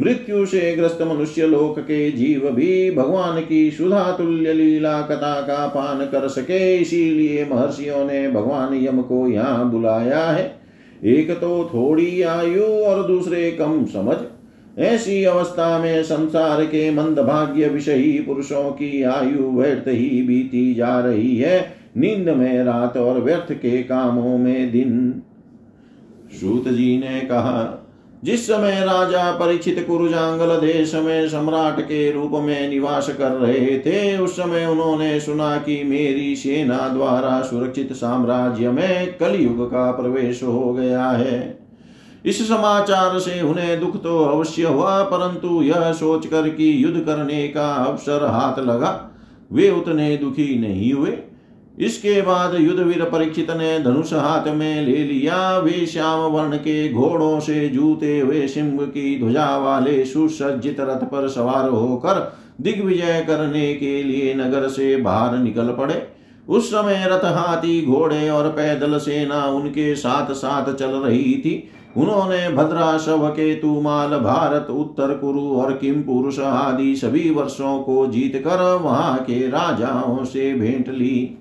मृत्यु 0.00 0.46
से 0.46 0.74
ग्रस्त 0.76 0.98
मनुष्य 1.02 1.46
लोक 1.46 1.78
के 1.78 2.10
जीव 2.10 2.50
भी 2.50 2.90
भगवान 2.90 3.40
की 3.40 3.70
सुधा 3.70 4.12
तुल्य 4.12 4.52
लीला 4.52 5.00
कथा 5.02 5.40
का 5.40 5.66
पान 5.66 6.06
कर 6.06 6.28
सके, 6.28 6.76
इसीलिए 6.76 7.48
महर्षियों 7.52 8.04
ने 8.04 8.28
भगवान 8.28 8.74
यम 8.74 9.02
को 9.02 9.28
यहाँ 9.28 9.70
बुलाया 9.70 10.24
है। 10.24 10.58
एक 11.04 11.30
तो 11.30 11.70
थोड़ी 11.74 12.22
आयु 12.22 12.62
और 12.62 13.06
दूसरे 13.06 13.50
कम 13.50 13.84
समझ। 13.84 14.16
ऐसी 14.78 15.24
अवस्था 15.24 15.78
में 15.78 16.02
संसार 16.02 16.64
के 16.64 16.90
मंद 16.90 17.18
भाग्य 17.18 17.68
विषयी 17.68 18.18
पुरुषों 18.18 18.70
की 18.70 19.02
आयु 19.02 19.50
व्यर्थ 19.50 19.88
ही 19.88 20.22
बीती 20.22 20.74
जा 20.74 21.00
रही 21.00 21.36
है। 21.36 21.74
नींद 21.96 22.28
में 22.28 22.64
रात 22.64 22.96
और 22.96 23.20
व्यर्थ 23.20 23.52
के 23.52 23.82
कामों 23.82 24.38
में 24.38 24.72
दिन। 24.72 25.22
सूत 26.40 26.68
जी 26.68 26.98
ने 26.98 27.20
कहा 27.20 27.82
जिस 28.26 28.46
समय 28.46 28.80
राजा 28.84 29.30
परीक्षित 29.32 29.84
कुरुजांगल 29.88 30.54
देश 30.56 30.94
में 30.94 31.28
सम्राट 31.28 31.80
के 31.80 32.10
रूप 32.12 32.30
में 32.34 32.68
निवास 32.68 33.08
कर 33.08 33.30
रहे 33.32 33.78
थे, 33.78 34.16
उस 34.18 34.32
समय 34.32 34.66
उन्होंने 34.66 35.20
सुना 35.20 35.56
कि 35.56 35.82
मेरी 35.84 36.34
सेना 36.36 36.78
द्वारा 36.88 37.40
सुरक्षित 37.42 37.92
साम्राज्य 37.92 38.70
में 38.70 39.16
कलयुग 39.18 39.64
का 39.66 39.90
प्रवेश 39.92 40.42
हो 40.42 40.72
गया 40.72 41.08
है। 41.08 41.38
इस 42.24 42.48
समाचार 42.48 43.18
से 43.18 43.40
उन्हें 43.40 43.78
दुख 43.80 44.02
तो 44.02 44.18
अवश्य 44.18 44.62
हुआ, 44.62 45.02
परंतु 45.02 45.62
यह 45.62 45.92
सोचकर 45.92 46.48
कि 46.48 46.84
युद्ध 46.84 47.00
करने 47.00 47.46
का 47.48 47.68
अवसर 47.74 48.24
हाथ 48.24 48.58
लगा, 48.58 48.92
वे 49.52 49.70
उतने 49.70 50.16
दुखी 50.16 50.58
नहीं 50.58 50.92
हुए। 50.92 51.18
इसके 51.78 52.22
बाद 52.22 52.54
युद्धवीर 52.54 53.04
परीक्षित 53.04 53.50
ने 53.50 53.78
धनुष 53.78 54.12
हाथ 54.12 54.48
में 54.48 54.82
ले 54.82 54.96
लिया। 54.96 55.58
वे 55.58 55.86
श्याम 55.86 56.20
वर्ण 56.20 56.56
के 56.56 56.92
घोड़ों 56.92 57.40
से 57.40 57.68
जूते 57.68 58.20
हुए 58.20 58.46
सिंह 58.48 58.78
की 58.80 59.18
ध्वजा 59.18 59.56
वाले 59.58 60.04
सुसज्जित 60.04 60.80
रथ 60.80 61.04
पर 61.04 61.28
सवार 61.28 61.68
होकर 61.68 62.36
दिग्विजय 62.60 63.24
करने 63.26 63.74
के 63.74 64.02
लिए 64.02 64.34
नगर 64.34 64.68
से 64.68 64.96
बाहर 64.96 65.36
निकल 65.38 65.68
पड़े। 65.68 66.02
उस 66.48 66.70
समय 66.70 67.04
रथ 67.06 67.24
हाथी, 67.24 67.86
घोड़े 67.86 68.28
और 68.30 68.48
पैदल 68.48 68.98
सेना 68.98 69.44
उनके 69.44 69.94
साथ 69.94 70.32
साथ 70.32 70.74
चल 70.74 70.90
रही 70.90 71.34
थी। 71.34 71.70
उन्होंने 71.96 72.48
भद्रा 72.48 72.98
शव 72.98 73.28
केतु, 73.28 73.80
माल, 73.80 74.08
भारत, 74.08 74.66
उत्तर, 74.70 75.14
कुरु 75.14 75.48
और 75.56 75.72
किम, 75.72 76.02
पुरुष 76.02 76.38
आदि 76.38 76.94
सभी 76.96 77.30
वर्षों 77.30 77.78
को 77.78 78.06
जीत 78.06 78.36
कर 78.36 78.62
वहाँ 78.82 79.18
के 79.18 79.46
राजाओं 79.48 80.24
से 80.24 80.52
भेंट 80.54 80.88
ली। 80.88 81.38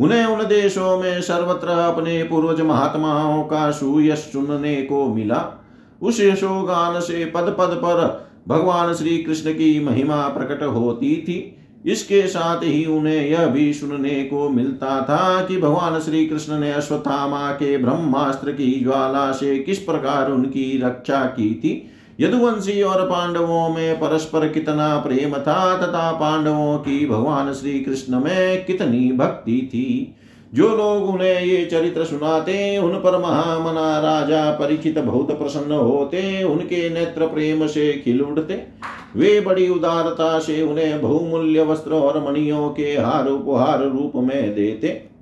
उन्हें 0.00 0.24
उन 0.24 0.44
देशों 0.44 0.98
में 0.98 1.20
सर्वत्र 1.20 1.68
अपने 1.68 2.22
पूर्वज 2.22 2.60
महात्माओं 2.60 3.42
का 3.44 3.70
सुयश 3.70 4.18
सुनने 4.18 4.82
को 4.82 5.06
मिला। 5.08 5.44
उस 6.02 6.20
यशोगान 6.20 7.00
से 7.00 7.24
पद 7.24 7.56
पद 7.58 7.80
पर 7.84 8.28
भगवान 8.48 8.94
श्री 8.94 9.18
कृष्ण 9.18 9.52
की 9.52 9.84
महिमा 9.84 10.28
प्रकट 10.28 10.62
होती 10.62 11.16
थी। 11.16 11.52
इसके 11.86 12.26
साथ 12.26 12.64
ही 12.64 12.84
उन्हें 12.84 13.28
यह 13.28 13.46
भी 13.46 13.72
सुनने 13.74 14.22
को 14.24 14.48
मिलता 14.48 15.02
था 15.02 15.44
कि 15.44 15.56
भगवान 15.56 16.00
श्री 16.00 16.26
कृष्ण 16.26 16.58
ने 16.58 16.72
अश्वत्थामा 16.72 17.50
के 17.50 17.78
ब्रह्मास्त्र 17.78 18.52
की 18.52 18.80
ज्वाला 18.84 19.32
से 19.32 19.58
किस 19.58 19.78
प्रकार 19.78 20.30
उनकी 20.30 20.78
रक्षा 20.78 21.24
की 21.24 21.54
थी। 21.54 21.90
यदुवंशी 22.20 22.82
और 22.82 23.04
पांडवों 23.04 23.68
में 23.68 24.00
परस्पर 24.00 24.48
कितना 24.48 24.96
प्रेम 24.96 25.34
था 25.34 25.76
तथा 25.76 26.12
पांडवों 26.12 26.78
की 26.78 27.06
भगवान 27.06 27.52
श्री 27.52 27.80
कृष्ण 27.80 28.20
में 28.20 28.64
कितनी 28.64 29.12
भक्ति 29.12 29.60
थी। 29.66 30.16
जो 30.54 30.68
लोग 30.68 31.08
उन्हें 31.08 31.40
ये 31.40 31.64
चरित्र 31.64 32.04
सुनाते, 32.04 32.78
उन 32.78 32.92
पर 32.92 33.18
महामना 33.18 33.98
राजा 33.98 34.50
परिचित 34.50 34.98
बहुत 34.98 35.38
प्रसन्न 35.38 35.72
होते, 35.72 36.44
उनके 36.44 36.90
नेत्र 36.90 37.26
प्रेम 37.26 37.66
से 37.66 37.92
खिल 37.92 38.22
उठते। 38.22 38.62
वे 39.16 39.40
बड़ी 39.40 39.68
उदारता 39.68 40.38
से 40.38 40.62
उन्हें 40.62 41.02
बहुमूल्य 41.02 41.62
वस्त्र 41.62 41.94
और 41.94 42.28
मणियों 42.28 42.70
के 42.70 42.82
हार 42.82 43.28
उपहार 43.28 43.82
रूप 43.82 44.12
में 44.16 44.54
देते। 44.54 45.15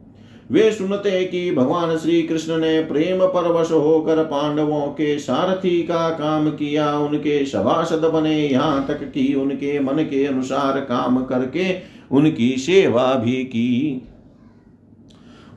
वे 0.50 0.70
सुनते 0.72 1.24
कि 1.24 1.50
भगवान 1.50 1.96
श्री 1.96 2.22
कृष्ण 2.22 2.56
ने 2.56 2.80
प्रेम 2.80 3.24
परवश 3.26 3.70
होकर 3.70 4.22
पांडवों 4.24 4.86
के 4.88 5.18
सारथी 5.18 5.82
का 5.82 6.08
काम 6.10 6.50
किया, 6.50 6.90
उनके 6.98 7.44
सभासद 7.46 8.04
बने। 8.04 8.36
यहाँ 8.38 8.86
तक 8.88 9.10
कि 9.12 9.32
उनके 9.34 9.78
मन 9.80 10.02
के 10.02 10.24
अनुसार 10.26 10.80
काम 10.80 11.22
करके 11.24 11.76
उनकी 12.12 12.50
सेवा 12.56 13.14
भी 13.14 13.44
की। 13.44 14.02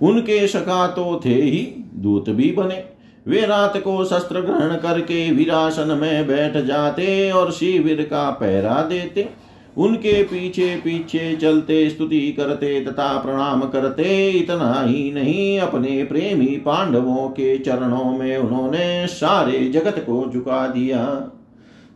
उनके 0.01 0.47
सखा 0.47 0.85
तो 0.87 1.21
थे 1.25 1.33
ही 1.33 1.61
दूत 1.95 2.29
भी 2.29 2.51
बने। 2.51 2.83
वे 3.27 3.41
रात 3.41 3.77
को 3.77 4.03
शस्त्र 4.05 4.41
ग्रहण 4.41 4.75
करके 4.75 5.29
विरासन 5.31 5.97
में 5.97 6.27
बैठ 6.27 6.57
जाते 6.57 7.31
और 7.31 7.51
शिविर 7.51 8.01
का 8.03 8.29
पहरा 8.31 8.81
देते। 8.81 9.27
उनके 9.77 10.23
पीछे 10.23 10.75
पीछे 10.75 11.35
चलते 11.35 11.89
स्तुति 11.89 12.31
करते 12.31 12.81
तथा 12.81 13.17
प्रणाम 13.17 13.61
करते, 13.61 14.29
इतना 14.29 14.83
ही 14.87 15.11
नहीं, 15.11 15.59
अपने 15.59 16.03
प्रेमी 16.03 16.45
पांडवों 16.45 17.29
के 17.29 17.57
चरणों 17.57 18.17
में 18.17 18.37
उन्होंने 18.37 19.07
सारे 19.07 19.69
जगत 19.69 19.99
को 19.99 20.31
झुका 20.33 20.67
दिया। 20.67 21.05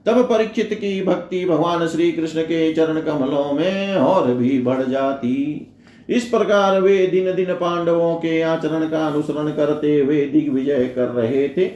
तब 0.06 0.22
परीक्षित 0.24 0.70
की 0.74 1.02
भक्ति 1.04 1.46
भगवान 1.46 1.88
श्री 1.88 2.12
कृष्ण 2.12 2.42
के 2.42 2.74
चरण 2.74 3.02
कमलों 3.02 3.54
में 3.54 3.96
और 3.96 4.34
भी 4.34 4.60
बढ़ 4.60 4.84
जाती। 4.84 5.68
इस 6.10 6.26
प्रकार 6.26 6.82
वे 6.82 7.08
दिन 7.08 7.34
दिन 7.36 7.54
पांडवों 7.54 8.16
के 8.16 8.42
आचरण 8.42 8.90
का 8.90 9.08
अनुसरण 9.08 9.50
करते 9.50 10.00
हुए 10.00 10.26
दिग्विजय 10.26 10.86
कर 10.96 11.08
रहे 11.08 11.48
थे। 11.50 11.70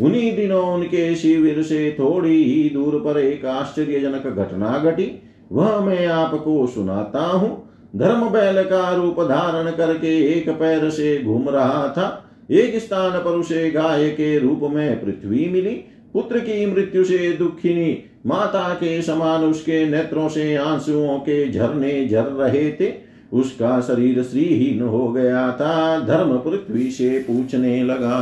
उन्हीं 0.00 0.36
दिनों 0.36 0.64
उनके 0.64 1.14
शिविर 1.16 1.62
से 1.62 1.96
थोड़ी 1.98 2.42
ही 2.44 2.70
दूर 2.70 3.00
पर 3.04 3.18
एक 3.18 3.44
आश्चर्यजनक 3.44 4.26
घटना 4.26 4.78
घटी। 4.78 5.22
वह 5.52 5.80
मैं 5.80 6.06
आपको 6.06 6.66
सुनाता 6.66 7.26
हूँ। 7.26 7.68
धर्म 7.96 8.28
बैल 8.28 8.62
का 8.62 8.94
रूप 8.94 9.20
धारण 9.20 9.70
करके 9.70 10.38
एक 10.38 10.50
पैर 10.50 10.90
से 10.90 11.22
घूम 11.22 11.48
रहा 11.48 11.88
था। 11.88 12.24
एक 12.50 12.76
स्थान 12.76 13.10
पर 13.10 13.30
उसे 13.30 13.70
गाय 13.70 14.08
के 14.08 14.38
रूप 14.38 14.60
में 14.62 15.04
पृथ्वी 15.04 15.48
मिली। 15.48 15.74
पुत्र 16.12 16.38
की 16.38 16.66
मृत्यु 16.66 17.04
से 17.04 17.32
दुखिनी, 17.32 18.04
माता 18.26 18.74
के 18.74 19.02
समान 19.02 19.44
उसके 19.44 19.86
नेत्रों 19.90 20.28
से 20.28 20.54
आंसुओं 20.54 21.18
के 21.18 21.50
झरने 21.52 22.08
झर 22.08 22.24
रहे 22.24 22.70
थे। 22.72 22.92
उसका 23.32 23.80
शरीर 23.80 24.22
श्रीहीन 24.22 24.82
हो 24.82 25.12
गया 25.12 25.52
था। 25.52 26.00
धर्म 26.00 26.36
पृथ्वी 26.36 26.90
से 26.90 27.18
पूछने 27.18 27.82
लगा। 27.84 28.18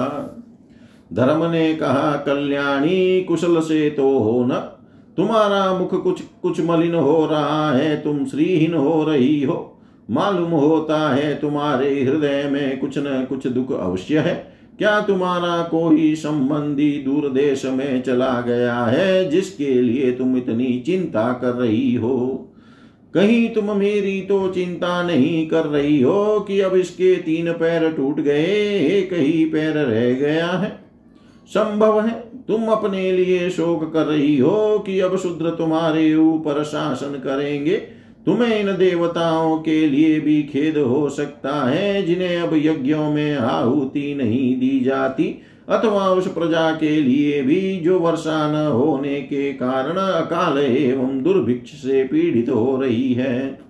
धर्म 1.12 1.50
ने 1.50 1.74
कहा, 1.74 2.16
कल्याणी, 2.26 3.24
कुशल 3.24 3.60
से 3.60 3.90
तो 3.90 4.18
हो 4.18 4.44
न 4.44 4.79
तुम्हारा 5.20 5.78
मुख 5.78 6.02
कुछ 6.02 6.20
कुछ 6.42 6.60
मलिन 6.60 6.94
हो 6.94 7.26
रहा 7.26 7.72
है, 7.72 7.96
तुम 7.96 8.24
श्रीहीन 8.24 8.74
हो 8.74 9.04
रही 9.04 9.42
हो। 9.42 9.78
मालूम 10.10 10.50
होता 10.50 11.14
है 11.14 11.34
तुम्हारे 11.34 11.88
हृदय 12.02 12.48
में 12.52 12.78
कुछ 12.78 12.98
न 12.98 13.26
कुछ 13.28 13.46
दुख 13.46 13.72
अवश्य 13.72 14.18
है। 14.18 14.34
क्या 14.78 15.00
तुम्हारा 15.00 15.62
कोई 15.62 16.14
संबंधी 16.14 16.90
दूर 16.98 17.28
देश 17.28 17.64
में 17.64 18.02
चला 18.02 18.40
गया 18.40 18.84
है, 18.84 19.28
जिसके 19.30 19.74
लिए 19.82 20.12
तुम 20.12 20.36
इतनी 20.36 20.82
चिंता 20.86 21.32
कर 21.32 21.52
रही 21.52 21.94
हो? 21.94 22.46
कहीं 23.14 23.48
तुम 23.48 23.76
मेरी 23.76 24.20
तो 24.20 24.48
चिंता 24.48 25.02
नहीं 25.02 25.46
कर 25.48 25.66
रही 25.66 26.00
हो 26.02 26.40
कि 26.40 26.60
अब 26.60 26.74
इसके 26.74 27.14
तीन 27.16 27.52
पैर 27.52 27.90
टूट 27.92 28.20
गए, 28.20 28.44
एक 28.88 29.12
ही 29.12 29.44
पैर 29.44 29.78
रह 29.78 30.14
गया 30.14 30.46
है। 30.46 30.78
संभव 31.50 32.00
है 32.00 32.29
तुम 32.50 32.66
अपने 32.66 33.12
लिए 33.12 33.50
शोक 33.50 33.92
कर 33.92 34.06
रही 34.06 34.36
हो 34.38 34.78
कि 34.78 35.00
अब 35.00 35.16
शुद्र 35.16 35.50
तुम्हारे 35.50 36.14
ऊपर 36.14 36.62
शासन 36.64 37.12
करेंगे। 37.18 37.76
तुम्हें 38.26 38.60
इन 38.60 38.76
देवताओं 38.76 39.58
के 39.58 39.86
लिए 39.86 40.20
भी 40.20 40.42
खेद 40.42 40.78
हो 40.78 41.08
सकता 41.08 41.52
है, 41.68 42.02
जिन्हें 42.02 42.36
अब 42.38 42.54
यज्ञों 42.54 43.10
में 43.10 43.36
आहुति 43.36 44.14
नहीं 44.14 44.56
दी 44.56 44.80
जाती, 44.80 45.24
अथवा 45.68 46.08
उस 46.08 46.28
प्रजा 46.28 46.70
के 46.70 47.00
लिए 47.00 47.42
भी 47.42 47.76
जो 47.76 47.98
वर्षा 47.98 48.52
न 48.52 48.66
होने 48.72 49.20
के 49.20 49.52
कारण 49.52 49.96
अकाल 49.96 50.58
एवं 50.58 51.22
दुर्भिक्ष 51.22 51.70
से 51.70 52.04
पीड़ित 52.04 52.48
हो 52.48 52.76
रही 52.76 53.12
है। 53.14 53.60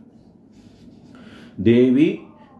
देवी, 1.61 2.07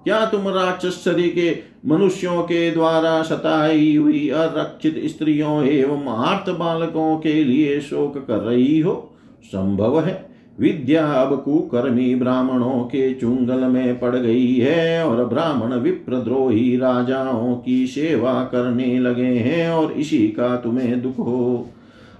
क्या 0.05 0.25
तुम 0.27 0.49
राक्षस 0.49 1.03
शरीर 1.05 1.29
के 1.29 1.70
मनुष्यों 1.87 2.43
के 2.43 2.71
द्वारा 2.71 3.23
सताई 3.23 3.97
हुई 3.97 4.29
अरक्षित 4.29 5.03
स्त्रियों 5.05 5.65
एवं 5.65 6.07
आर्त 6.07 6.51
बालकों 6.51 7.19
के 7.19 7.45
लिए 7.45 7.81
शोक 7.81 8.27
कर 8.29 8.37
रही 8.37 8.81
हो? 8.81 9.17
संभव 9.45 10.01
है। 10.01 10.31
विद्या 10.61 11.07
अब 11.07 11.43
कुकर्मी 11.43 12.15
ब्राह्मणों 12.15 12.85
के 12.85 13.15
चुंगल 13.15 13.59
में 13.59 14.01
पड़ 14.01 14.17
गई 14.17 14.55
है 14.55 15.05
और 15.05 15.25
ब्राह्मण 15.25 15.75
विप्रद्रोही 15.75 16.77
राजाओं 16.77 17.57
की 17.57 17.87
सेवा 17.87 18.45
करने 18.45 18.99
लगे 18.99 19.35
हैं 19.39 19.71
और 19.71 19.93
इसी 19.93 20.29
का 20.29 20.57
तुम्हें 20.57 21.03
दुख 21.03 21.19
हो। 21.19 21.69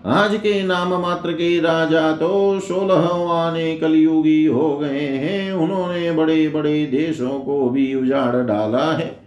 आज 0.07 0.35
के 0.35 0.63
नाम 0.63 1.03
मात्र 1.03 1.33
के 1.33 1.61
राजा 1.61 2.13
तो 2.13 2.61
सोलह 2.61 3.33
आने 3.33 3.77
कलयुगी 3.77 4.47
हो 4.47 4.79
गए 4.79 5.07
हैं। 5.07 5.53
उन्होंने 5.53 6.13
बड़े 6.13 6.49
बड़े 6.49 6.87
देशों 6.87 7.41
को 7.41 7.69
भी 7.69 7.95
उजाड़ 7.95 8.47
डाला 8.47 8.93
है। 8.93 9.20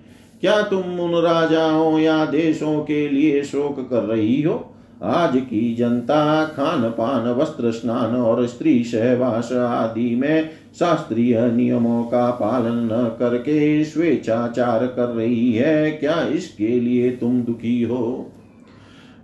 क्या 0.44 0.62
तुम 0.62 1.00
उन 1.00 1.22
राजाओं 1.24 2.00
या 2.00 2.26
देशों 2.26 2.80
के 2.84 3.10
लिए 3.10 3.44
शोक 3.44 3.90
कर 3.90 4.02
रही 4.04 4.42
हो? 4.42 4.74
आज 5.04 5.38
की 5.38 5.76
जनता 5.76 6.46
खान 6.46 6.82
पान 6.90 7.30
वस्त्र 7.32 7.72
स्नान 7.72 8.16
और 8.16 8.48
स्त्री 8.48 8.84
सहवास 8.84 9.52
आदि 9.52 10.16
में 10.16 10.50
शास्त्रीय 10.80 11.52
नियमों 11.52 12.04
का 12.04 12.30
पालन 12.32 12.90
न 12.94 13.16
करके 13.20 13.84
स्वेच्छाचार 13.84 14.88
कर 14.88 15.06
रही 15.06 15.54
है, 15.54 15.92
क्या 15.92 16.22
इसके 16.22 16.80
लिए 16.80 17.10
तुम 17.10 17.42
दुखी 17.42 17.84
हो? 17.84 18.32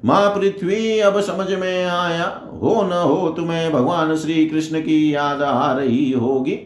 माँ 0.06 0.30
पृथ्वी, 0.30 1.00
अब 1.00 1.22
समझ 1.22 1.52
में 1.52 1.86
आया, 1.86 2.42
हो 2.62 2.82
न 2.82 2.92
हो 2.92 3.30
तुम्हें 3.30 3.72
भगवान 3.72 4.16
श्री 4.16 4.46
कृष्ण 4.46 4.82
की 4.82 5.16
याद 5.16 5.42
आ 5.42 5.72
रही 5.74 6.12
होगी। 6.12 6.60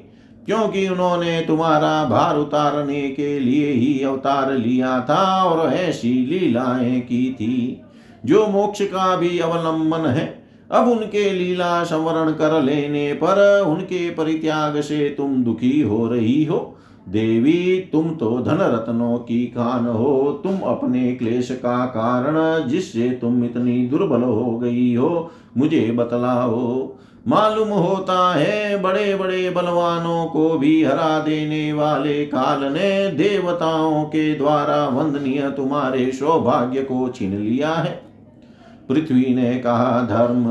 क्योंकि 0.46 0.88
उन्होंने 0.88 1.42
तुम्हारा 1.42 2.06
भार 2.06 2.38
उतारने 2.38 3.02
के 3.02 3.40
लिए 3.40 3.72
ही 3.72 4.04
अवतार 4.04 4.54
लिया 4.54 5.02
था 5.02 5.44
और 5.44 5.74
ऐसी 5.74 6.26
लीलाएँ 6.26 7.00
की 7.00 7.34
थी। 7.34 7.82
जो 8.26 8.48
मोक्ष 8.48 8.82
का 8.82 9.16
भी 9.16 9.40
अवलंबन 9.40 10.10
है, 10.10 10.44
अब 10.72 10.88
उनके 10.88 11.34
लीला 11.34 11.84
संवरण 11.84 12.32
कर 12.32 12.62
लेने 12.62 13.14
पर 13.14 13.66
उनके 13.68 14.10
परित्याग 14.10 14.82
से 14.82 15.16
तुम 15.18 15.44
दुखी 15.44 15.82
हो 15.82 16.08
रही 16.08 16.46
हो। 16.46 16.78
देवी, 17.10 17.90
तुम 17.92 18.10
तो 18.10 18.40
धन 18.40 18.58
रत्नों 18.58 19.18
की 19.18 19.46
खान 19.46 19.86
हो। 19.86 20.42
तुम 20.44 20.58
अपने 20.60 21.16
क्लेश 21.16 21.52
का 21.52 21.86
कारण 21.86 22.68
जिससे 22.68 23.10
तुम 23.10 23.44
इतनी 23.44 23.86
दुर्बल 23.86 24.22
हो 24.22 24.58
गई 24.58 24.94
हो। 24.94 25.32
मुझे 25.58 25.92
बतलाओ 25.92 26.93
मालूम 27.28 27.70
होता 27.70 28.34
है 28.34 28.82
बड़े 28.82 29.16
बड़े 29.16 29.50
बलवानों 29.50 30.26
को 30.26 30.58
भी 30.58 30.84
हरा 30.84 31.20
देने 31.20 31.74
वाले 31.74 32.26
काल 32.26 32.64
ने 32.64 33.10
देवताओं 33.10 34.06
के 34.06 34.36
द्वारा 34.36 34.88
वंदनीय 34.88 35.42
तुम्हारे 35.42 36.12
सौभाग्य 36.12 36.82
को 36.82 37.10
छीन 37.10 37.38
लिया 37.38 37.70
है। 37.70 38.04
पृथ्वी 38.90 39.36
ने 39.36 39.60
कहा, 39.60 40.02
धर्म, 40.02 40.46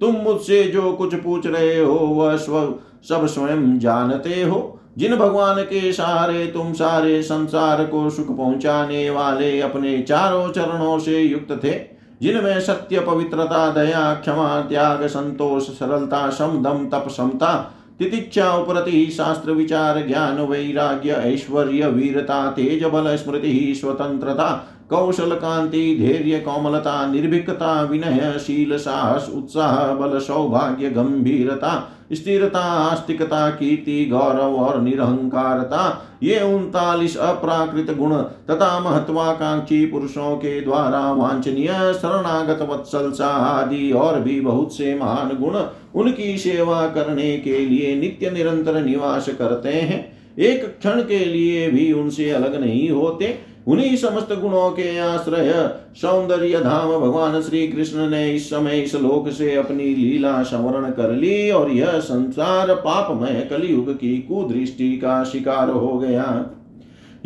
तुम 0.00 0.16
मुझसे 0.16 0.64
जो 0.64 0.92
कुछ 0.92 1.14
पूछ 1.14 1.46
रहे 1.46 1.80
हो, 1.80 1.92
वह 1.92 2.36
स्व, 2.36 2.74
सब 3.08 3.26
स्वयं 3.26 3.78
जानते 3.78 4.42
हो। 4.42 4.80
जिन 4.98 5.16
भगवान 5.16 5.62
के 5.62 5.92
सहारे 5.92 6.46
तुम 6.46 6.72
सारे 6.72 7.22
संसार 7.22 7.84
को 7.84 8.10
सुख 8.10 8.36
पहुँचाने 8.36 9.10
वाले 9.10 9.60
अपने 9.60 9.98
चारों 9.98 10.52
चरणों 10.52 10.98
से 10.98 11.20
युक्त 11.20 11.64
थे 11.64 11.99
जिनमें 12.22 12.60
सत्य, 12.60 13.00
पवित्रता, 13.00 13.70
दया, 13.70 14.14
क्षमा, 14.14 14.60
त्याग, 14.60 15.06
संतोष, 15.06 15.68
सरलता, 15.78 16.30
समदम 16.30 16.88
तप 16.88 17.08
समता 17.08 17.76
तितिक्षा, 17.98 18.54
उपरति, 18.54 19.10
शास्त्र, 19.10 19.52
विचार, 19.52 20.06
ज्ञान, 20.06 20.40
वैराग्य, 20.40 21.10
ऐश्वर्य, 21.10 21.86
वीरता 21.86 22.50
तेज 22.50 22.84
बल 22.84 23.16
स्मृति, 23.16 23.74
स्वतंत्रता, 23.80 24.50
कौशल, 24.90 25.34
कांति, 25.34 25.96
धैर्य, 26.00 26.38
कोमलता, 26.38 27.06
निर्भीकता, 27.06 27.82
विनय, 27.82 28.38
शील, 28.38 28.76
साहस, 28.78 29.30
उत्साह, 29.34 29.92
बल, 29.92 30.18
सौभाग्य, 30.18 30.90
गंभीरता 30.90 31.96
स्थिरता 32.12 32.60
आस्तिकता 32.60 33.48
कीर्ति 33.50 34.04
गौरव 34.04 34.56
और 34.56 34.80
निरहंकारता, 34.80 36.06
ये 36.22 36.40
उनतालीस 36.44 37.16
अप्राकृत 37.16 37.96
गुण 37.96 38.14
तथा 38.50 38.78
महत्वाकांक्षी 38.80 39.84
पुरुषों 39.86 40.36
के 40.36 40.60
द्वारा 40.60 41.00
वांछनीय, 41.12 41.68
शरणागत 41.94 42.62
वत्सलसा 42.62 43.26
आदि 43.26 43.90
और 43.92 44.20
भी 44.20 44.40
बहुत 44.40 44.76
से 44.76 44.94
महान 44.94 45.36
गुण 45.40 45.60
उनकी 45.94 46.36
सेवा 46.38 46.86
करने 46.88 47.36
के 47.38 47.58
लिए 47.58 47.94
नित्य 47.96 48.30
निरंतर 48.30 48.82
निवास 48.82 49.28
करते 49.28 49.68
हैं। 49.68 50.00
एक 50.38 50.64
क्षण 50.78 51.00
के 51.02 51.24
लिए 51.24 51.70
भी 51.70 51.92
उनसे 51.92 52.30
अलग 52.30 52.60
नहीं 52.60 52.88
होते। 52.90 53.38
उन्हीं 53.70 53.96
समस्त 53.96 54.32
गुणों 54.32 54.70
के 54.70 54.98
आश्रय, 54.98 55.52
सौंदर्य 55.96 56.60
धाम 56.60 57.00
भगवान 57.00 57.40
श्री 57.42 57.68
कृष्ण 57.68 58.08
ने 58.08 58.34
इस 58.34 58.50
समय 58.50 58.78
इस 58.78 58.94
लोक 58.94 59.28
से 59.28 59.54
अपनी 59.54 59.94
लीला 59.94 60.42
संवरण 60.42 60.90
कर 60.90 61.12
ली 61.12 61.50
और 61.50 61.70
यह 61.70 61.98
संसार 61.98 62.74
पापमय 62.74 63.46
कलयुग 63.50 63.94
की 63.94 64.16
कुदृष्टि 64.18 64.96
का 64.96 65.24
शिकार 65.24 65.70
हो 65.70 65.98
गया। 65.98 66.46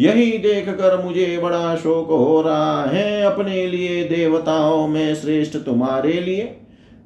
यही 0.01 0.39
देख 0.39 0.69
कर 0.69 1.05
मुझे 1.05 1.39
बड़ा 1.43 1.77
शोक 1.77 2.09
हो 2.09 2.43
रहा 2.43 2.85
है। 2.85 3.23
अपने 3.23 3.67
लिए 3.67 4.05
देवताओं 4.05 4.89
में 4.89 5.15
श्रेष्ठ 5.15 5.57
तुम्हारे 5.57 6.13
लिए। 6.13 6.57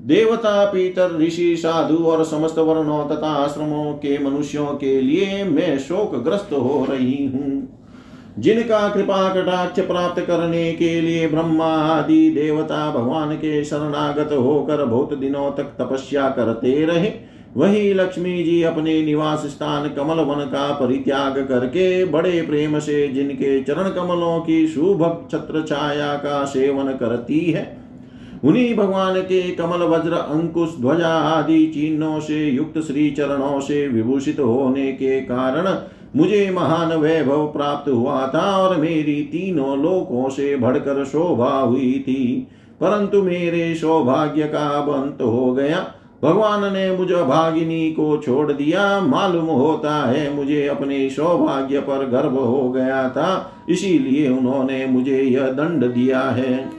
देवता 0.00 0.64
पीतर, 0.64 1.18
ऋषि, 1.18 1.56
साधु 1.56 1.96
और 1.96 2.24
समस्त 2.24 2.58
वर्णों 2.58 3.04
तथा 3.08 3.28
आश्रमों 3.28 3.92
के 3.92 4.18
मनुष्यों 4.18 4.66
के 4.66 5.00
लिए 5.00 5.44
मैं 5.44 5.78
शोक 5.78 6.16
ग्रस्त 6.16 6.52
हो 6.52 6.86
रही 6.90 7.26
हूँ। 7.26 7.77
जिनका 8.38 8.88
कृपा 8.88 9.28
कटाक्ष 9.34 9.80
प्राप्त 9.80 10.20
करने 10.22 10.72
के 10.72 11.00
लिए 11.00 11.28
ब्रह्मा 11.28 11.70
आदि 11.86 12.28
देवता 12.30 12.90
भगवान 12.90 13.34
के 13.36 13.62
शरणागत 13.64 14.32
होकर 14.32 14.84
बहुत 14.84 15.14
दिनों 15.14 15.50
तक 15.52 15.72
तपस्या 15.78 16.28
करते 16.28 16.84
रहे, 16.84 17.10
वही 17.56 17.92
लक्ष्मी 17.94 18.42
जी 18.44 18.62
अपने 18.62 19.00
निवास 19.02 19.46
स्थान 19.46 19.88
कमल 19.88 20.20
वन 20.24 20.44
का 20.44 20.70
परित्याग 20.72 21.38
करके 21.48 22.04
बड़े 22.04 22.40
प्रेम 22.42 22.78
से 22.78 23.06
जिनके 23.08 23.60
चरण 23.64 23.90
कमलों 23.90 24.38
की 24.40 24.66
शुभ 24.68 25.04
छत्र 25.32 25.64
छाया 25.68 26.14
का 26.16 26.44
सेवन 26.44 26.92
करती 26.94 27.40
है, 27.40 27.66
उन्हीं 28.44 28.74
भगवान 28.76 29.20
के 29.22 29.42
कमल 29.50 29.82
वज्र 29.88 30.12
अंकुश 30.12 30.76
ध्वजा 30.80 31.14
आदि 31.28 31.66
चिन्हों 31.66 32.18
से 32.20 32.44
युक्त 32.46 32.78
श्री 32.86 33.10
चरणों 33.10 33.60
से 33.60 33.86
विभूषित 33.88 34.40
होने 34.40 34.92
के 34.92 35.20
कारण 35.20 35.66
मुझे 36.16 36.50
महान 36.50 36.92
वैभव 36.92 37.46
प्राप्त 37.46 37.90
हुआ 37.90 38.26
था 38.34 38.56
और 38.56 38.76
मेरी 38.76 39.22
तीनों 39.22 39.82
लोकों 39.82 40.28
से 40.28 40.56
बढ़कर 40.56 41.04
शोभा 41.04 41.60
हुई 41.60 42.04
थी। 42.08 42.48
परंतु 42.80 43.22
मेरे 43.22 43.74
सौभाग्य 43.74 44.42
का 44.42 44.68
अंत 44.68 45.22
हो 45.22 45.52
गया। 45.52 45.94
भगवान 46.22 46.72
ने 46.72 46.96
मुझ 46.96 47.12
भागिनी 47.12 47.92
को 47.92 48.16
छोड़ 48.16 48.52
दिया। 48.52 49.00
मालूम 49.00 49.44
होता 49.44 50.10
है 50.10 50.34
मुझे 50.34 50.66
अपने 50.66 51.10
सौभाग्य 51.10 51.80
पर 51.80 52.06
गर्व 52.06 52.36
हो 52.36 52.72
गया 52.72 53.08
था। 53.08 53.52
इसीलिए 53.68 54.30
उन्होंने 54.30 54.86
मुझे 54.86 55.22
यह 55.22 55.46
दंड 55.46 55.84
दिया 55.84 56.20
है। 56.20 56.70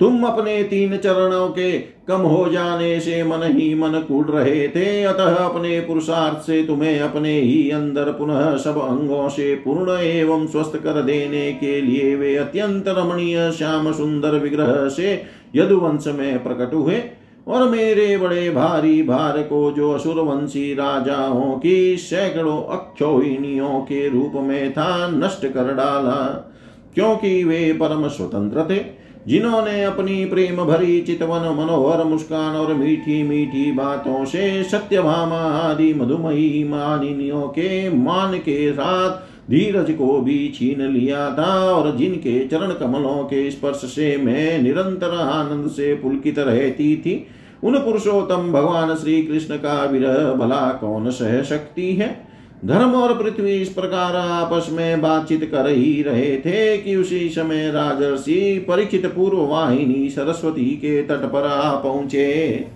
तुम 0.00 0.24
अपने 0.24 0.62
तीन 0.62 0.96
चरणों 0.96 1.48
के 1.48 1.93
कम 2.08 2.20
हो 2.20 2.48
जाने 2.48 3.00
से 3.00 3.24
मन 3.24 3.42
ही 3.42 3.74
मन 3.74 4.04
कूट 4.08 4.30
रहे 4.30 4.68
थे, 4.68 5.04
अतः 5.04 5.34
अपने 5.34 5.80
पुरुषार्थ 5.80 6.38
से 6.38 6.64
तुम्हें 6.64 7.00
अपने 7.00 7.40
ही 7.40 7.70
अंदर 7.70 8.04
पुनः 8.04 8.56
सब 8.56 8.78
अंगों 8.78 9.28
से 9.28 9.54
पूर्ण 9.54 9.90
एवं 9.90 10.46
स्वस्थ 10.46 10.76
कर 10.76 11.02
देने 11.02 11.52
के 11.52 11.80
लिए 11.80 12.14
वे 12.16 12.36
अत्यंत 12.36 12.88
रमणीय, 12.88 13.52
श्याम 13.52 13.92
सुंदर 13.92 14.30
विग्रह 14.30 14.88
से 14.88 15.22
यदुवंश 15.56 16.06
में 16.06 16.42
प्रकट 16.42 16.74
हुए। 16.74 17.02
और 17.48 17.68
मेरे 17.68 18.16
बड़े 18.16 18.50
भारी 18.50 19.02
भार 19.02 19.42
को 19.42 19.70
जो 19.70 19.92
असुरवंशी 19.92 20.74
राजाओं 20.74 21.58
की 21.58 21.96
सैकड़ों 21.96 22.62
अक्षोहिणियों 22.64 23.80
के 23.80 24.08
रूप 24.08 24.32
में 24.34 24.72
था, 24.72 25.08
नष्ट 25.08 25.46
कर 25.46 25.64
डाला, 25.64 26.50
क्योंकि 26.94 27.44
वे 27.44 27.72
परम 27.72 28.08
स्वतंत्र 28.08 28.66
थे। 28.70 28.93
जिन्होंने 29.28 29.84
अपनी 29.84 30.24
प्रेम 30.24 30.56
भरी 30.64 31.00
चितवन 31.00 31.54
मनोहर 31.54 32.04
मुस्कान 32.04 32.56
और 32.56 32.74
मीठी 32.74 33.22
मीठी 33.22 33.72
बातों 33.72 34.24
से 34.24 34.62
सत्यभामा 34.62 35.36
आदि 35.36 35.94
मधुमयी 35.94 36.64
मानिनियों 36.64 37.42
के 37.48 37.88
मान 37.90 38.38
के 38.38 38.72
साथ 38.72 39.10
धीरज 39.50 39.90
को 39.90 40.20
भी 40.20 40.52
छीन 40.54 40.82
लिया 40.82 41.30
था 41.30 41.54
और 41.72 41.96
जिनके 41.96 42.46
चरण 42.48 42.72
कमलों 42.72 43.24
के 43.24 43.50
स्पर्श 43.50 43.76
से 43.76 44.16
मैं 44.16 44.62
निरंतर 44.62 45.14
आनंद 45.14 45.70
से 45.70 45.94
पुलकित 45.94 46.38
रहती 46.38 46.96
थी, 46.96 47.26
उन 47.64 47.78
पुरुषोत्तम 47.78 48.52
भगवान 48.52 48.94
श्री 48.94 49.22
कृष्ण 49.22 49.56
का 49.56 49.84
विरह 49.84 50.32
भला 50.32 50.60
कौन 50.80 51.10
सह 51.10 51.42
शक्ति 51.42 51.92
है? 51.94 52.33
धर्म 52.62 52.94
और 52.94 53.12
पृथ्वी 53.18 53.52
इस 53.52 53.68
प्रकार 53.68 54.16
आपस 54.16 54.68
में 54.72 55.00
बातचीत 55.00 55.44
कर 55.52 55.68
ही 55.68 56.02
रहे 56.02 56.36
थे 56.36 56.76
कि 56.78 56.96
उसी 56.96 57.28
समय 57.28 57.70
राजर्षि 57.70 58.66
परीक्षित 58.68 59.06
पूर्व 59.06 59.38
वाहिनी 59.38 60.08
सरस्वती 60.10 60.70
के 60.76 61.02
तट 61.02 61.24
पर 61.32 61.46
आ 61.46 61.74
पहुँचे। 61.74 62.66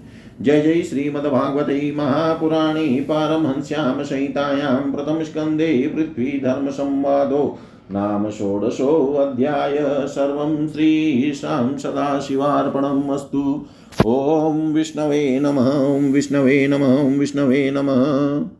जय 0.42 0.60
जय 0.62 0.82
श्रीमद्भागवते 0.82 1.92
महापुराणे 1.96 2.86
पारमहंस्यां 3.00 4.04
संहितायां 4.04 4.76
प्रथम 4.92 5.22
स्कंदे 5.22 5.72
पृथ्वी 5.94 6.40
धर्म 6.44 6.70
संवादो 6.70 7.58
नाम 7.92 8.30
षोडशोऽध्याय 8.30 9.76
सर्वं 10.08 10.68
श्रीशां 10.68 11.78
सदाशिवार्पणम् 11.78 13.10
अस्तु। 13.10 13.66
ॐ 14.06 14.72
विष्णवे 14.72 15.40
नमः 15.40 15.70
विष्णवे 16.12 16.66
नमः 16.68 17.18
विष्णवे 17.18 17.70
नमः। 17.70 18.57